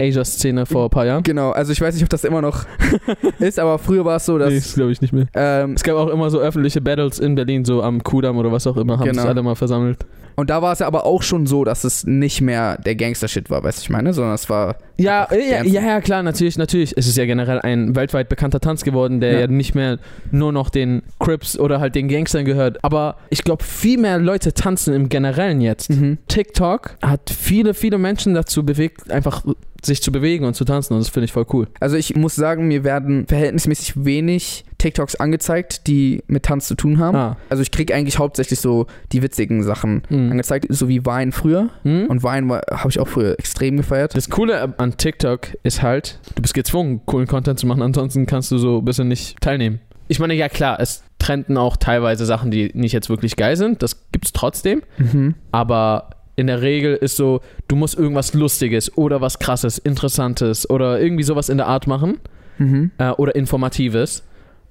Asia-Szene 0.00 0.66
vor 0.66 0.84
ein 0.84 0.90
paar 0.90 1.04
Jahren. 1.04 1.22
genau, 1.24 1.50
also 1.50 1.72
ich 1.72 1.80
weiß 1.80 1.94
nicht, 1.94 2.04
ob 2.04 2.08
das 2.10 2.22
immer 2.24 2.40
noch 2.40 2.64
ist, 3.40 3.58
aber 3.58 3.78
früher 3.78 4.04
war 4.04 4.16
es 4.16 4.24
so, 4.26 4.38
dass 4.38 4.50
nee, 4.50 4.56
das 4.60 4.74
glaube 4.74 4.92
ich 4.92 5.00
nicht 5.00 5.12
mehr. 5.12 5.26
ähm, 5.34 5.72
Es 5.74 5.82
gab 5.82 5.96
auch 5.96 6.08
immer 6.08 6.30
so 6.30 6.38
öffentliche 6.38 6.80
Battles 6.80 7.18
in 7.18 7.34
Berlin, 7.34 7.64
so 7.64 7.82
am 7.82 8.02
Kudamm 8.02 8.36
oder 8.38 8.52
was 8.52 8.66
auch 8.68 8.76
immer, 8.76 8.98
haben 8.98 9.06
Genau. 9.08 9.22
sich 9.22 9.28
alle 9.28 9.42
mal 9.42 9.56
versammelt. 9.56 10.06
Und 10.38 10.50
da 10.50 10.62
war 10.62 10.72
es 10.72 10.78
ja 10.78 10.86
aber 10.86 11.04
auch 11.04 11.24
schon 11.24 11.46
so, 11.46 11.64
dass 11.64 11.82
es 11.82 12.06
nicht 12.06 12.40
mehr 12.40 12.78
der 12.78 12.94
Gangster-Shit 12.94 13.50
war, 13.50 13.64
weißt 13.64 13.78
du, 13.78 13.82
ich 13.82 13.90
meine, 13.90 14.12
sondern 14.12 14.36
es 14.36 14.48
war 14.48 14.76
Ja, 14.96 15.26
ja, 15.32 15.64
ja, 15.64 15.82
ja, 15.82 16.00
klar, 16.00 16.22
natürlich, 16.22 16.56
natürlich. 16.56 16.96
Es 16.96 17.08
ist 17.08 17.16
ja 17.16 17.26
generell 17.26 17.58
ein 17.60 17.96
weltweit 17.96 18.28
bekannter 18.28 18.60
Tanz 18.60 18.84
geworden, 18.84 19.20
der 19.20 19.32
Ja. 19.32 19.40
ja, 19.40 19.46
nicht 19.48 19.74
mehr 19.74 19.98
nur 20.30 20.52
noch 20.52 20.70
den 20.70 21.02
Crips 21.18 21.58
oder 21.58 21.80
halt 21.80 21.96
den 21.96 22.06
Gangstern 22.06 22.44
gehört. 22.44 22.84
Aber 22.84 23.16
ich 23.30 23.42
glaube, 23.42 23.64
viel 23.64 23.98
mehr 23.98 24.18
Leute 24.18 24.54
tanzen 24.54 24.94
im 24.94 25.08
Generellen 25.08 25.60
jetzt. 25.60 25.90
mhm. 25.90 26.18
TikTok 26.28 26.98
hat 27.02 27.30
viele, 27.36 27.74
viele 27.74 27.98
Menschen 27.98 28.34
dazu 28.34 28.64
bewegt, 28.64 29.10
einfach 29.10 29.44
sich 29.84 30.02
zu 30.02 30.10
bewegen 30.10 30.44
und 30.44 30.54
zu 30.54 30.64
tanzen 30.64 30.94
und 30.94 31.00
das 31.00 31.08
finde 31.08 31.26
ich 31.26 31.32
voll 31.32 31.46
cool. 31.52 31.68
Also 31.80 31.96
ich 31.96 32.16
muss 32.16 32.34
sagen, 32.34 32.66
mir 32.68 32.82
werden 32.84 33.26
verhältnismäßig 33.28 34.04
wenig 34.04 34.64
TikToks 34.78 35.16
angezeigt, 35.16 35.86
die 35.86 36.22
mit 36.26 36.44
Tanz 36.44 36.66
zu 36.68 36.74
tun 36.74 36.98
haben. 36.98 37.16
Ah. 37.16 37.36
Also 37.48 37.62
ich 37.62 37.70
kriege 37.70 37.94
eigentlich 37.94 38.18
hauptsächlich 38.18 38.60
so 38.60 38.86
die 39.12 39.22
witzigen 39.22 39.62
Sachen 39.62 40.02
Hm. 40.08 40.32
angezeigt, 40.32 40.66
so 40.68 40.88
wie 40.88 41.04
Wein 41.06 41.32
früher. 41.32 41.70
Hm? 41.82 42.06
Und 42.08 42.22
Wein 42.22 42.50
habe 42.50 42.88
ich 42.90 42.98
auch 43.00 43.08
früher 43.08 43.38
extrem 43.38 43.76
gefeiert. 43.76 44.16
Das 44.16 44.30
Coole 44.30 44.74
an 44.78 44.96
TikTok 44.96 45.48
ist 45.62 45.82
halt, 45.82 46.18
du 46.34 46.42
bist 46.42 46.54
gezwungen, 46.54 47.00
coolen 47.06 47.26
Content 47.26 47.58
zu 47.58 47.66
machen, 47.66 47.82
ansonsten 47.82 48.26
kannst 48.26 48.50
du 48.50 48.58
so 48.58 48.78
ein 48.78 48.84
bisschen 48.84 49.08
nicht 49.08 49.40
teilnehmen. 49.40 49.80
Ich 50.10 50.18
meine, 50.20 50.34
ja 50.34 50.48
klar, 50.48 50.80
es 50.80 51.02
trenden 51.18 51.56
auch 51.58 51.76
teilweise 51.76 52.24
Sachen, 52.24 52.50
die 52.50 52.70
nicht 52.74 52.92
jetzt 52.92 53.10
wirklich 53.10 53.36
geil 53.36 53.56
sind, 53.56 53.82
das 53.82 54.10
gibt's 54.12 54.32
trotzdem, 54.32 54.82
Mhm. 54.96 55.34
aber 55.52 56.10
in 56.38 56.46
der 56.46 56.62
Regel 56.62 56.94
ist 56.94 57.16
so, 57.16 57.40
du 57.68 57.76
musst 57.76 57.98
irgendwas 57.98 58.32
Lustiges 58.32 58.96
oder 58.96 59.20
was 59.20 59.38
Krasses, 59.38 59.76
Interessantes 59.78 60.68
oder 60.70 61.00
irgendwie 61.00 61.24
sowas 61.24 61.48
in 61.48 61.58
der 61.58 61.66
Art 61.66 61.86
machen 61.86 62.18
Mhm. 62.58 62.90
äh, 62.98 63.10
oder 63.10 63.34
Informatives 63.36 64.24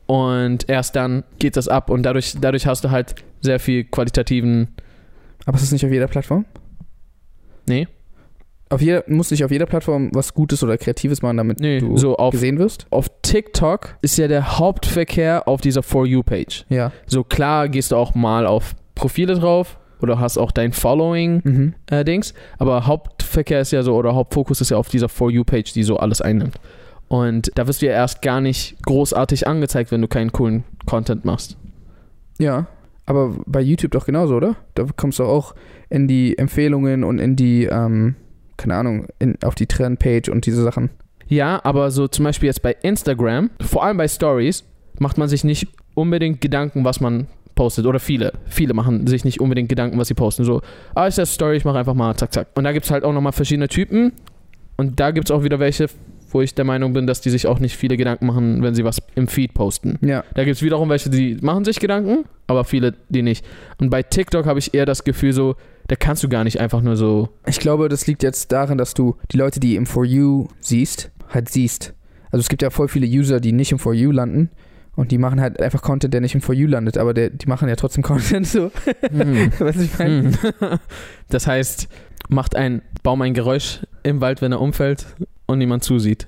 und 0.07 0.69
erst 0.69 0.95
dann 0.95 1.23
geht 1.39 1.55
das 1.57 1.67
ab 1.67 1.89
und 1.89 2.03
dadurch, 2.03 2.35
dadurch 2.41 2.65
hast 2.67 2.83
du 2.83 2.91
halt 2.91 3.15
sehr 3.41 3.59
viel 3.59 3.83
qualitativen, 3.85 4.75
Aber 5.45 5.55
ist 5.55 5.63
das 5.63 5.71
nicht 5.71 5.85
auf 5.85 5.91
jeder 5.91 6.07
Plattform? 6.07 6.45
nee, 7.67 7.87
Auf 8.69 8.81
jeder, 8.81 9.03
muss 9.07 9.31
nicht 9.31 9.43
auf 9.45 9.51
jeder 9.51 9.65
Plattform 9.65 10.09
was 10.13 10.33
Gutes 10.33 10.61
oder 10.63 10.77
Kreatives 10.77 11.21
machen, 11.21 11.37
damit 11.37 11.59
nee, 11.61 11.79
du 11.79 11.95
so 11.97 12.17
auf, 12.17 12.31
gesehen 12.31 12.59
wirst? 12.59 12.85
auf 12.89 13.09
TikTok 13.21 13.95
ist 14.01 14.17
ja 14.17 14.27
der 14.27 14.57
Hauptverkehr 14.59 15.47
auf 15.47 15.61
dieser 15.61 15.83
For 15.83 16.05
You-Page. 16.05 16.65
Ja. 16.69 16.91
So 17.05 17.23
klar 17.23 17.69
gehst 17.69 17.91
du 17.91 17.95
auch 17.95 18.13
mal 18.15 18.45
auf 18.45 18.75
Profile 18.95 19.35
drauf 19.35 19.77
oder 20.01 20.19
hast 20.19 20.37
auch 20.37 20.51
dein 20.51 20.73
Following-Dings, 20.73 22.33
Mhm. 22.33 22.39
aber 22.59 22.85
Hauptverkehr 22.87 23.61
ist 23.61 23.71
ja 23.71 23.83
so 23.83 23.95
oder 23.95 24.15
Hauptfokus 24.15 24.61
ist 24.61 24.71
ja 24.71 24.77
auf 24.77 24.89
dieser 24.89 25.09
For 25.09 25.31
You-Page, 25.31 25.73
die 25.73 25.83
so 25.83 25.97
alles 25.97 26.21
einnimmt. 26.21 26.55
Und 27.07 27.51
da 27.55 27.67
wirst 27.67 27.81
du 27.81 27.85
ja 27.85 27.93
erst 27.93 28.21
gar 28.21 28.41
nicht 28.41 28.75
großartig 28.85 29.47
angezeigt, 29.47 29.91
wenn 29.91 30.01
du 30.01 30.07
keinen 30.07 30.31
coolen 30.31 30.63
Content 30.85 31.23
machst. 31.25 31.57
Ja. 32.37 32.67
Aber 33.05 33.35
bei 33.45 33.61
YouTube 33.61 33.91
doch 33.91 34.05
genauso, 34.05 34.35
oder? 34.35 34.57
Da 34.75 34.85
kommst 34.97 35.19
du 35.19 35.23
auch 35.23 35.55
in 35.89 36.09
die 36.09 36.37
Empfehlungen 36.37 37.05
und 37.05 37.19
in 37.19 37.37
die, 37.37 37.63
ähm, 37.63 38.15
keine 38.57 38.75
Ahnung, 38.75 39.07
in, 39.19 39.37
auf 39.43 39.55
die 39.55 39.65
Trendpage 39.67 40.27
und 40.29 40.45
diese 40.45 40.61
Sachen. 40.61 40.89
Ja, 41.29 41.61
aber 41.63 41.89
so 41.91 42.09
zum 42.09 42.25
Beispiel 42.25 42.47
jetzt 42.47 42.61
bei 42.61 42.75
Instagram, 42.81 43.49
vor 43.61 43.85
allem 43.85 43.95
bei 43.95 44.09
Stories, 44.09 44.65
macht 44.99 45.17
man 45.17 45.29
sich 45.29 45.45
nicht 45.45 45.69
unbedingt 45.93 46.41
Gedanken, 46.41 46.83
was 46.83 46.99
man 46.99 47.27
postet. 47.57 47.85
Oder 47.85 47.99
viele. 47.99 48.31
Viele 48.45 48.73
machen 48.73 49.05
sich 49.07 49.25
nicht 49.25 49.41
unbedingt 49.41 49.67
Gedanken, 49.67 49.97
was 49.99 50.07
sie 50.07 50.13
posten. 50.13 50.45
So, 50.45 50.61
ah, 50.95 51.07
ist 51.07 51.17
das 51.17 51.33
Story, 51.33 51.57
ich 51.57 51.65
mache 51.65 51.77
einfach 51.77 51.93
mal 51.93 52.15
zack, 52.15 52.31
zack. 52.31 52.47
Und 52.55 52.63
da 52.63 52.71
gibt 52.71 52.85
es 52.85 52.91
halt 52.91 53.03
auch 53.03 53.11
nochmal 53.11 53.33
verschiedene 53.33 53.67
Typen. 53.67 54.13
Und 54.77 54.99
da 55.01 55.11
gibt 55.11 55.29
es 55.29 55.35
auch 55.35 55.43
wieder 55.43 55.59
welche, 55.59 55.87
wo 56.29 56.41
ich 56.41 56.55
der 56.55 56.63
Meinung 56.63 56.93
bin, 56.93 57.07
dass 57.07 57.19
die 57.19 57.29
sich 57.29 57.47
auch 57.47 57.59
nicht 57.59 57.75
viele 57.75 57.97
Gedanken 57.97 58.27
machen, 58.27 58.61
wenn 58.61 58.75
sie 58.75 58.85
was 58.85 58.99
im 59.15 59.27
Feed 59.27 59.53
posten. 59.53 59.97
Ja. 60.01 60.23
Da 60.35 60.45
gibt 60.45 60.55
es 60.55 60.63
wiederum 60.63 60.87
welche, 60.89 61.09
die 61.09 61.37
machen 61.41 61.65
sich 61.65 61.79
Gedanken, 61.79 62.25
aber 62.45 62.63
viele, 62.63 62.93
die 63.09 63.23
nicht. 63.23 63.43
Und 63.79 63.89
bei 63.89 64.03
TikTok 64.03 64.45
habe 64.45 64.59
ich 64.59 64.73
eher 64.73 64.85
das 64.85 65.03
Gefühl 65.03 65.33
so, 65.33 65.55
da 65.87 65.95
kannst 65.95 66.23
du 66.23 66.29
gar 66.29 66.43
nicht 66.43 66.59
einfach 66.59 66.81
nur 66.81 66.95
so. 66.95 67.29
Ich 67.47 67.59
glaube, 67.59 67.89
das 67.89 68.07
liegt 68.07 68.21
jetzt 68.21 68.51
daran, 68.51 68.77
dass 68.77 68.93
du 68.93 69.15
die 69.31 69.37
Leute, 69.37 69.59
die 69.59 69.75
im 69.75 69.85
For 69.85 70.05
You 70.05 70.47
siehst, 70.59 71.11
halt 71.29 71.49
siehst. 71.49 71.93
Also 72.29 72.41
es 72.41 72.49
gibt 72.49 72.61
ja 72.61 72.69
voll 72.69 72.87
viele 72.87 73.07
User, 73.07 73.39
die 73.39 73.53
nicht 73.53 73.71
im 73.71 73.79
For 73.79 73.93
You 73.93 74.11
landen 74.11 74.51
und 74.97 75.11
die 75.11 75.19
machen 75.19 75.39
halt 75.39 75.61
einfach 75.61 75.83
Content, 75.83 76.13
der 76.13 76.21
nicht 76.21 76.35
im 76.35 76.41
For 76.41 76.55
You 76.55 76.67
landet, 76.67 76.97
aber 76.97 77.13
der, 77.13 77.29
die 77.29 77.45
machen 77.45 77.69
ja 77.69 77.75
trotzdem 77.75 78.03
Content 78.03 78.47
so. 78.47 78.71
Hm. 79.09 79.53
Weißt 79.59 79.77
du, 79.77 79.83
ich 79.83 79.99
meine? 79.99 80.31
Hm. 80.31 80.79
Das 81.29 81.45
heißt, 81.45 81.87
macht 82.29 82.55
ein 82.55 82.81
Baum 83.03 83.21
ein 83.21 83.35
Geräusch 83.35 83.81
im 84.01 84.21
Wald, 84.21 84.41
wenn 84.41 84.51
er 84.51 84.59
umfällt 84.59 85.05
und 85.45 85.59
niemand 85.59 85.83
zusieht. 85.83 86.27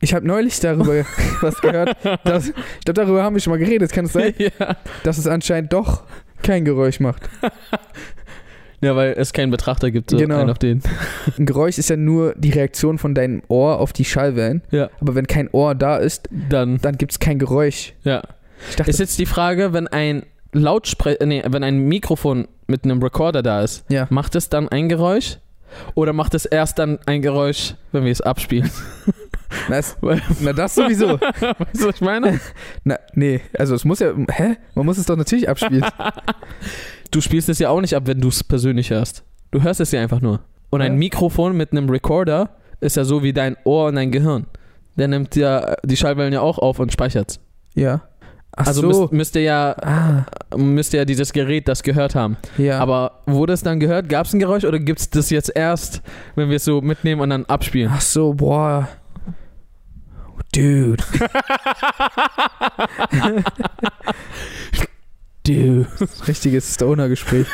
Ich 0.00 0.14
habe 0.14 0.26
neulich 0.26 0.60
darüber 0.60 1.04
was 1.40 1.60
gehört. 1.60 1.96
Dass, 2.24 2.48
ich 2.48 2.54
glaube, 2.84 3.00
darüber 3.00 3.24
haben 3.24 3.34
wir 3.34 3.40
schon 3.40 3.50
mal 3.50 3.58
geredet, 3.58 3.92
kann 3.92 4.04
es 4.04 4.12
sein? 4.12 4.32
ja. 4.38 4.76
Dass 5.02 5.18
es 5.18 5.26
anscheinend 5.26 5.72
doch 5.72 6.04
kein 6.42 6.64
Geräusch 6.64 7.00
macht. 7.00 7.28
ja, 8.82 8.94
weil 8.94 9.14
es 9.16 9.32
keinen 9.32 9.50
Betrachter 9.50 9.90
gibt, 9.90 10.10
so 10.10 10.18
Genau. 10.18 10.38
einen 10.40 10.50
auf 10.50 10.58
den. 10.58 10.82
Ein 11.38 11.46
Geräusch 11.46 11.78
ist 11.78 11.88
ja 11.88 11.96
nur 11.96 12.34
die 12.36 12.50
Reaktion 12.50 12.98
von 12.98 13.14
deinem 13.14 13.42
Ohr 13.48 13.78
auf 13.80 13.94
die 13.94 14.04
Schallwellen. 14.04 14.60
Ja. 14.70 14.90
Aber 15.00 15.14
wenn 15.14 15.26
kein 15.26 15.48
Ohr 15.52 15.74
da 15.74 15.96
ist, 15.96 16.28
Dann, 16.50 16.76
dann 16.78 16.98
gibt 16.98 17.12
es 17.12 17.18
kein 17.18 17.38
Geräusch. 17.38 17.94
ja. 18.04 18.22
Dachte, 18.76 18.90
Ist 18.90 19.00
jetzt 19.00 19.18
die 19.18 19.26
Frage, 19.26 19.72
wenn 19.72 19.88
ein 19.88 20.24
Lautsprecher, 20.52 21.24
nee, 21.26 21.42
wenn 21.48 21.64
ein 21.64 21.78
Mikrofon 21.88 22.46
mit 22.68 22.84
einem 22.84 23.02
Recorder 23.02 23.42
da 23.42 23.62
ist, 23.62 23.84
ja. 23.90 24.06
macht 24.10 24.36
es 24.36 24.50
dann 24.50 24.68
ein 24.68 24.88
Geräusch? 24.88 25.38
Oder 25.94 26.12
macht 26.12 26.34
es 26.34 26.44
erst 26.44 26.78
dann 26.78 26.98
ein 27.06 27.22
Geräusch, 27.22 27.74
wenn 27.92 28.04
wir 28.04 28.12
es 28.12 28.20
abspielen? 28.20 28.70
Na, 29.68 29.78
es, 29.78 29.96
na 30.40 30.52
das 30.52 30.74
sowieso. 30.74 31.20
weißt 31.20 31.42
du, 31.74 31.88
was 31.88 31.94
ich 31.96 32.00
meine? 32.00 32.40
Na, 32.84 32.98
nee, 33.14 33.40
also 33.58 33.74
es 33.74 33.84
muss 33.84 33.98
ja, 34.00 34.12
hä? 34.30 34.56
Man 34.74 34.86
muss 34.86 34.96
es 34.98 35.06
doch 35.06 35.16
natürlich 35.16 35.48
abspielen. 35.48 35.84
Du 37.12 37.20
spielst 37.20 37.50
es 37.50 37.58
ja 37.58 37.68
auch 37.68 37.82
nicht 37.82 37.94
ab, 37.94 38.04
wenn 38.06 38.20
du 38.20 38.28
es 38.28 38.42
persönlich 38.42 38.90
hörst. 38.90 39.22
Du 39.50 39.62
hörst 39.62 39.80
es 39.80 39.92
ja 39.92 40.00
einfach 40.00 40.22
nur. 40.22 40.40
Und 40.70 40.80
ein. 40.80 40.96
Mikrofon 40.96 41.54
mit 41.54 41.72
einem 41.72 41.90
Recorder 41.90 42.48
ist 42.80 42.96
ja 42.96 43.04
so 43.04 43.22
wie 43.22 43.34
dein 43.34 43.56
Ohr 43.64 43.88
und 43.88 43.96
dein 43.96 44.10
Gehirn. 44.10 44.46
Der 44.96 45.08
nimmt 45.08 45.36
ja 45.36 45.74
die 45.84 45.96
Schallwellen 45.96 46.32
ja 46.32 46.40
auch 46.40 46.58
auf 46.58 46.78
und 46.78 46.90
speichert's. 46.90 47.38
Ja. 47.74 48.00
Ach 48.56 48.66
also 48.66 48.80
so. 48.80 48.88
müsst, 48.88 49.12
müsste 49.12 49.40
ja 49.40 49.76
ah, 49.82 50.24
müsste 50.56 50.96
ja 50.96 51.04
dieses 51.04 51.34
Gerät 51.34 51.68
das 51.68 51.82
gehört 51.82 52.14
haben. 52.14 52.38
ja. 52.56 52.78
Aber 52.78 53.20
wurde 53.26 53.52
es 53.52 53.62
dann 53.62 53.78
gehört? 53.78 54.08
Gab 54.08 54.26
es 54.26 54.32
ein 54.32 54.38
Geräusch 54.38 54.64
oder 54.64 54.78
gibt 54.78 55.00
es 55.00 55.10
das 55.10 55.28
jetzt 55.28 55.54
erst, 55.54 56.00
wenn 56.34 56.48
wir 56.48 56.56
es 56.56 56.64
so 56.64 56.80
mitnehmen 56.80 57.20
und 57.20 57.28
dann 57.28 57.44
abspielen? 57.44 57.92
Ach 57.94 58.00
so, 58.00 58.32
boah. 58.32 58.88
Dude. 60.54 61.02
Dude. 65.44 65.86
Richtiges 66.28 66.74
Stoner-Gespräch. 66.74 67.46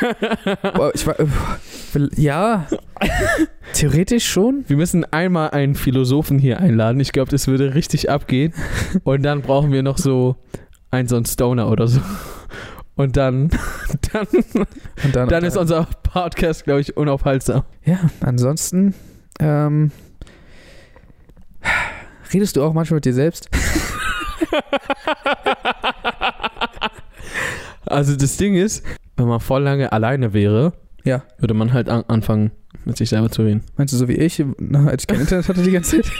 Boah, 0.75 0.91
ich 0.93 1.07
war, 1.07 1.19
äh, 1.19 1.25
ja, 2.15 2.67
theoretisch 3.73 4.27
schon. 4.27 4.63
Wir 4.67 4.77
müssen 4.77 5.05
einmal 5.05 5.49
einen 5.51 5.73
Philosophen 5.73 6.37
hier 6.37 6.59
einladen. 6.59 6.99
Ich 6.99 7.11
glaube, 7.11 7.31
das 7.31 7.47
würde 7.47 7.73
richtig 7.73 8.09
abgehen. 8.09 8.53
Und 9.03 9.23
dann 9.23 9.41
brauchen 9.41 9.71
wir 9.71 9.81
noch 9.81 9.97
so 9.97 10.35
einen 10.91 11.07
so 11.07 11.15
einen 11.15 11.25
Stoner 11.25 11.69
oder 11.69 11.87
so. 11.87 11.99
Und 12.95 13.17
dann, 13.17 13.49
dann, 14.11 14.27
Und 15.03 15.15
dann, 15.15 15.29
dann 15.29 15.43
ist 15.43 15.57
unser 15.57 15.87
Podcast, 16.03 16.65
glaube 16.65 16.81
ich, 16.81 16.95
unaufhaltsam. 16.97 17.63
Ja, 17.85 17.99
ansonsten, 18.19 18.93
ähm, 19.39 19.91
redest 22.33 22.55
du 22.55 22.63
auch 22.63 22.73
manchmal 22.73 22.97
mit 22.97 23.05
dir 23.05 23.13
selbst? 23.13 23.49
Also 27.89 28.15
das 28.15 28.37
Ding 28.37 28.55
ist, 28.55 28.83
wenn 29.17 29.27
man 29.27 29.39
voll 29.39 29.63
lange 29.63 29.91
alleine 29.91 30.33
wäre, 30.33 30.73
Ja. 31.03 31.23
würde 31.37 31.53
man 31.53 31.73
halt 31.73 31.89
an 31.89 32.03
anfangen, 32.07 32.51
mit 32.85 32.97
sich 32.97 33.09
selber 33.09 33.29
zu 33.29 33.41
reden. 33.41 33.63
Meinst 33.77 33.93
du 33.93 33.97
so 33.97 34.07
wie 34.07 34.13
ich, 34.13 34.43
na, 34.59 34.87
als 34.87 35.03
ich 35.03 35.07
kein 35.07 35.19
Internet 35.21 35.49
hatte 35.49 35.61
die 35.63 35.71
ganze 35.71 36.01
Zeit? 36.01 36.11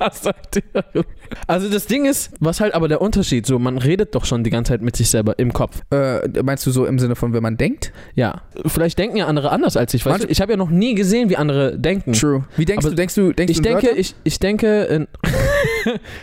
also 1.46 1.68
das 1.68 1.86
Ding 1.86 2.04
ist, 2.04 2.30
was 2.40 2.60
halt 2.60 2.74
aber 2.74 2.88
der 2.88 3.00
Unterschied, 3.00 3.46
so 3.46 3.58
man 3.58 3.78
redet 3.78 4.14
doch 4.14 4.24
schon 4.24 4.44
die 4.44 4.50
ganze 4.50 4.72
Zeit 4.72 4.82
mit 4.82 4.96
sich 4.96 5.10
selber 5.10 5.38
im 5.38 5.52
Kopf. 5.52 5.80
Äh, 5.90 6.42
meinst 6.42 6.66
du 6.66 6.70
so 6.70 6.86
im 6.86 6.98
Sinne 6.98 7.16
von, 7.16 7.32
wenn 7.32 7.42
man 7.42 7.56
denkt? 7.56 7.92
Ja, 8.14 8.42
vielleicht 8.66 8.98
denken 8.98 9.16
ja 9.16 9.26
andere 9.26 9.50
anders 9.50 9.76
als 9.76 9.94
ich. 9.94 10.04
Weißt 10.04 10.24
du? 10.24 10.28
Ich 10.28 10.40
habe 10.40 10.52
ja 10.52 10.56
noch 10.56 10.70
nie 10.70 10.94
gesehen, 10.94 11.28
wie 11.30 11.36
andere 11.36 11.78
denken. 11.78 12.12
True. 12.12 12.44
Wie 12.56 12.64
denkst 12.64 12.84
Aber 12.84 12.90
du, 12.90 12.96
denkst 12.96 13.14
du, 13.14 13.32
denkst 13.32 13.50
Ich 13.50 13.56
du 13.58 13.62
denke, 13.62 13.82
Wörtern? 13.86 13.98
ich, 13.98 14.14
ich 14.24 14.38
denke, 14.38 14.82
in, 14.84 15.08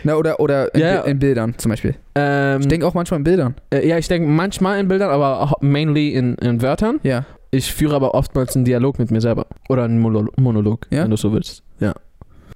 Na, 0.03 0.15
oder 0.15 0.39
oder 0.39 0.73
in, 0.75 0.81
Ja, 0.81 1.01
Bi- 1.01 1.11
in 1.11 1.19
Bildern 1.19 1.53
zum 1.57 1.69
Beispiel. 1.71 1.95
ähm, 2.15 2.61
Ich 2.61 2.67
denke 2.67 2.85
auch 2.87 2.93
manchmal 2.93 3.19
in 3.19 3.23
Bildern. 3.23 3.55
äh, 3.71 3.87
ja, 3.87 3.97
ich 3.97 4.07
denke 4.07 4.27
manchmal 4.29 4.79
in 4.79 4.87
Bildern, 4.87 5.09
aber 5.11 5.41
auch 5.41 5.61
mainly 5.61 6.09
in, 6.09 6.35
in 6.35 6.61
Wörtern. 6.61 6.99
Ja. 7.03 7.25
Ich 7.51 7.71
führe 7.71 7.95
aber 7.95 8.13
oftmals 8.15 8.55
einen 8.55 8.65
Dialog 8.65 8.99
mit 8.99 9.11
mir 9.11 9.21
selber. 9.21 9.47
Oder 9.69 9.83
einen 9.83 9.99
Mono 9.99 10.27
Monolog, 10.37 10.87
Ja? 10.91 11.03
wenn 11.03 11.11
du 11.11 11.17
so 11.17 11.31
willst. 11.31 11.63
Ja. 11.79 11.93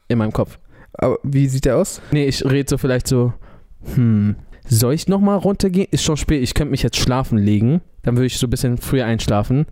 In 0.07 0.17
meinem 0.17 0.33
Kopf. 0.33 0.59
Aber 0.93 1.17
wie 1.23 1.47
sieht 1.47 1.65
der 1.65 1.77
aus? 1.77 2.01
Nee, 2.11 2.25
ich 2.25 2.43
rede 2.43 2.69
so 2.69 2.77
vielleicht 2.77 3.07
so, 3.07 3.31
hm, 3.95 4.35
soll 4.67 4.93
ich 4.93 5.07
nochmal 5.07 5.37
runtergehen? 5.37 5.87
Ist 5.91 6.03
schon 6.03 6.17
spät, 6.17 6.41
ich 6.43 6.53
könnte 6.53 6.71
mich 6.71 6.83
jetzt 6.83 6.97
schlafen 6.97 7.37
legen. 7.37 7.81
Dann 8.03 8.15
würde 8.17 8.25
ich 8.25 8.37
so 8.37 8.47
ein 8.47 8.49
bisschen 8.49 8.77
früher 8.77 9.05
einschlafen. 9.05 9.65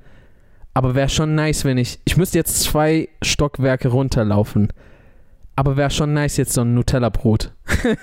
Aber 0.74 0.96
wäre 0.96 1.10
schon 1.10 1.34
nice, 1.36 1.66
wenn 1.66 1.78
ich, 1.78 2.00
ich 2.06 2.18
müsste 2.18 2.38
jetzt 2.38 2.62
zwei 2.62 3.10
Stockwerke 3.24 3.88
runterlaufen. 3.90 4.72
Aber 5.58 5.76
wäre 5.76 5.90
schon 5.90 6.14
nice 6.14 6.38
jetzt 6.38 6.54
so 6.54 6.62
ein 6.62 6.76
Nutella-Brot. 6.76 7.52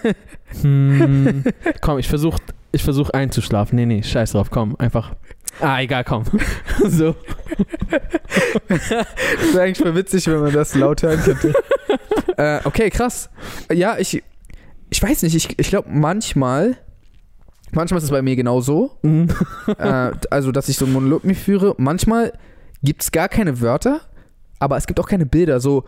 hm, 0.62 1.45
komm, 1.81 1.99
ich 1.99 2.09
versuch, 2.09 2.37
ich 2.73 2.83
versuch 2.83 3.11
einzuschlafen. 3.11 3.77
Nee, 3.77 3.87
nee, 3.87 4.03
scheiß 4.03 4.33
drauf, 4.33 4.51
komm, 4.51 4.75
einfach. 4.77 5.14
Ah, 5.61 5.81
egal, 5.81 6.03
komm. 6.03 6.25
so. 6.85 7.14
Das 8.69 8.90
wäre 8.90 9.62
eigentlich 9.62 9.79
voll 9.79 9.95
witzig, 9.95 10.27
wenn 10.27 10.40
man 10.40 10.53
das 10.53 10.75
laut 10.75 11.03
hören 11.05 11.21
könnte. 11.21 11.55
äh, 12.37 12.61
okay, 12.64 12.90
krass. 12.90 13.31
Ja, 13.73 13.99
ich, 13.99 14.23
ich 14.90 15.01
weiß 15.01 15.23
nicht, 15.23 15.37
ich, 15.37 15.57
ich 15.57 15.69
glaube 15.69 15.88
manchmal, 15.93 16.77
manchmal 17.71 17.99
ist 17.99 18.05
es 18.05 18.11
bei 18.11 18.23
mir 18.23 18.35
genauso, 18.35 18.99
Mhm. 19.03 19.29
äh, 19.79 20.11
also 20.31 20.51
dass 20.51 20.69
ich 20.69 20.77
so 20.77 20.87
einen 20.87 20.95
Monolog 20.95 21.23
mir 21.23 21.37
führe. 21.37 21.77
Manchmal 21.79 22.33
gibt 22.83 23.03
es 23.03 23.12
gar 23.12 23.29
keine 23.29 23.61
Wörter, 23.61 24.01
aber 24.59 24.77
es 24.77 24.88
gibt 24.88 24.99
auch 24.99 25.09
keine 25.09 25.27
Bilder. 25.27 25.61
So, 25.61 25.85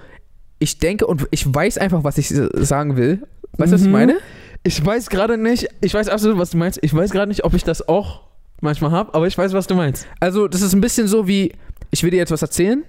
ich 0.59 0.79
denke 0.79 1.07
und 1.07 1.27
ich 1.31 1.53
weiß 1.53 1.79
einfach, 1.79 2.05
was 2.05 2.19
ich 2.19 2.31
äh, 2.33 2.49
sagen 2.55 2.97
will. 2.97 3.23
Weißt 3.59 3.73
du, 3.73 3.75
was 3.75 3.81
ich 3.83 3.87
Mhm. 3.87 3.93
meine? 3.93 4.17
Ich 4.63 4.85
weiß 4.85 5.09
gerade 5.11 5.37
nicht, 5.39 5.69
ich 5.81 5.95
weiß 5.95 6.09
absolut, 6.09 6.39
was 6.39 6.51
du 6.51 6.57
meinst. 6.57 6.79
Ich 6.83 6.93
weiß 6.95 7.11
gerade 7.11 7.29
nicht, 7.29 7.45
ob 7.45 7.55
ich 7.55 7.63
das 7.65 7.87
auch 7.89 8.23
manchmal 8.61 8.91
habe, 8.91 9.15
aber 9.15 9.27
ich 9.27 9.37
weiß, 9.39 9.53
was 9.53 9.67
du 9.67 9.75
meinst. 9.75 10.07
Also, 10.19 10.49
das 10.49 10.63
ist 10.63 10.73
ein 10.75 10.81
bisschen 10.81 11.07
so 11.09 11.29
wie, 11.29 11.53
ich 11.91 12.03
will 12.03 12.11
dir 12.11 12.17
jetzt 12.17 12.33
was 12.33 12.43
erzählen. 12.43 12.83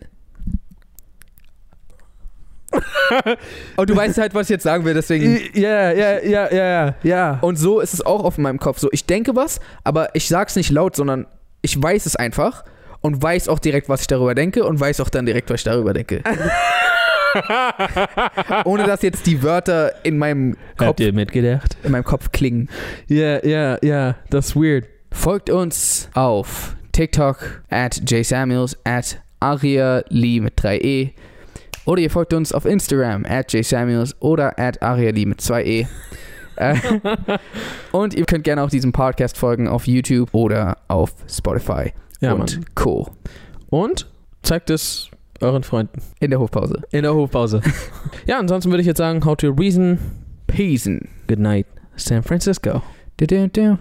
Und 3.77 3.89
du 3.89 3.95
weißt 3.95 4.17
halt, 4.17 4.34
was 4.34 4.47
ich 4.47 4.51
jetzt 4.51 4.63
sagen 4.63 4.84
will, 4.86 4.93
deswegen. 4.93 5.39
Ja, 5.53 5.91
ja, 5.91 6.19
ja, 6.23 6.51
ja, 6.53 6.95
ja. 7.03 7.38
Und 7.41 7.58
so 7.58 7.80
ist 7.80 7.93
es 7.93 8.06
auch 8.06 8.23
auf 8.23 8.38
meinem 8.38 8.60
Kopf. 8.60 8.80
So, 8.80 8.89
ich 8.91 9.06
denke 9.06 9.36
was, 9.36 9.60
aber 9.84 10.13
ich 10.15 10.27
sag's 10.27 10.56
nicht 10.56 10.69
laut, 10.71 10.95
sondern 10.95 11.25
ich 11.62 11.82
weiß 11.82 12.06
es 12.06 12.15
einfach 12.15 12.63
und 13.01 13.21
weiß 13.21 13.47
auch 13.49 13.60
direkt, 13.60 13.88
was 13.89 14.01
ich 14.01 14.08
darüber 14.08 14.36
denke 14.36 14.65
und 14.65 14.80
weiß 14.80 14.99
auch 15.01 15.10
dann 15.10 15.25
direkt, 15.25 15.49
was 15.49 15.62
ich 15.62 15.63
darüber 15.65 15.93
denke. 15.93 16.23
Ohne 18.65 18.84
dass 18.86 19.02
jetzt 19.02 19.26
die 19.26 19.41
Wörter 19.43 19.93
in 20.06 20.17
meinem 20.17 20.54
Kopf, 20.78 20.88
Habt 20.88 21.00
ihr 21.00 21.13
mitgedacht? 21.13 21.78
in 21.84 21.91
meinem 21.91 22.04
Kopf 22.04 22.32
klingen. 22.32 22.69
Ja, 23.08 23.43
ja, 23.45 23.78
ja, 23.84 24.15
das 24.30 24.47
ist 24.47 24.56
weird. 24.56 24.86
Folgt 25.12 25.50
uns 25.50 26.10
auf 26.13 26.76
TikTok 26.91 27.62
at 27.69 28.02
jsamuels 28.10 28.78
at 28.84 29.19
Aria 29.39 30.04
Lee 30.10 30.39
mit 30.39 30.60
3e 30.60 31.12
oder 31.86 32.02
ihr 32.02 32.10
folgt 32.10 32.34
uns 32.34 32.52
auf 32.52 32.65
Instagram 32.65 33.26
at 33.26 33.54
jsamuels 33.54 34.15
oder 34.21 34.58
at 34.60 34.82
Aria 34.82 35.12
Lee 35.12 35.26
mit 35.26 35.39
2e. 35.39 35.88
Äh, 36.58 36.76
und 37.91 38.15
ihr 38.15 38.26
könnt 38.26 38.43
gerne 38.43 38.63
auch 38.63 38.69
diesem 38.69 38.91
Podcast 38.91 39.38
folgen 39.38 39.67
auf 39.67 39.86
YouTube 39.88 40.30
oder 40.34 40.78
auf 40.88 41.13
Spotify 41.30 41.93
Ja, 42.19 42.34
und 42.34 42.56
Mann. 42.58 42.65
Co. 42.76 43.12
Und 43.69 44.08
zeigt 44.41 44.69
es 44.71 45.10
euren 45.41 45.63
Freunden 45.63 46.02
In 46.19 46.30
der 46.32 46.39
Hofpause. 46.39 46.82
in 46.91 47.04
der 47.04 47.13
Hofpause. 47.13 47.62
ja, 48.26 48.39
ansonsten 48.39 48.71
würde 48.71 48.82
ich 48.82 48.88
jetzt 48.88 48.97
sagen, 48.97 49.23
how 49.26 49.36
to 49.36 49.50
reason. 49.52 50.00
Peace. 50.47 50.89
Good 51.28 51.39
night, 51.39 51.65
San 51.95 52.23
Francisco. 52.23 52.82
Du, 53.17 53.28
du, 53.28 53.47
du. 53.50 53.78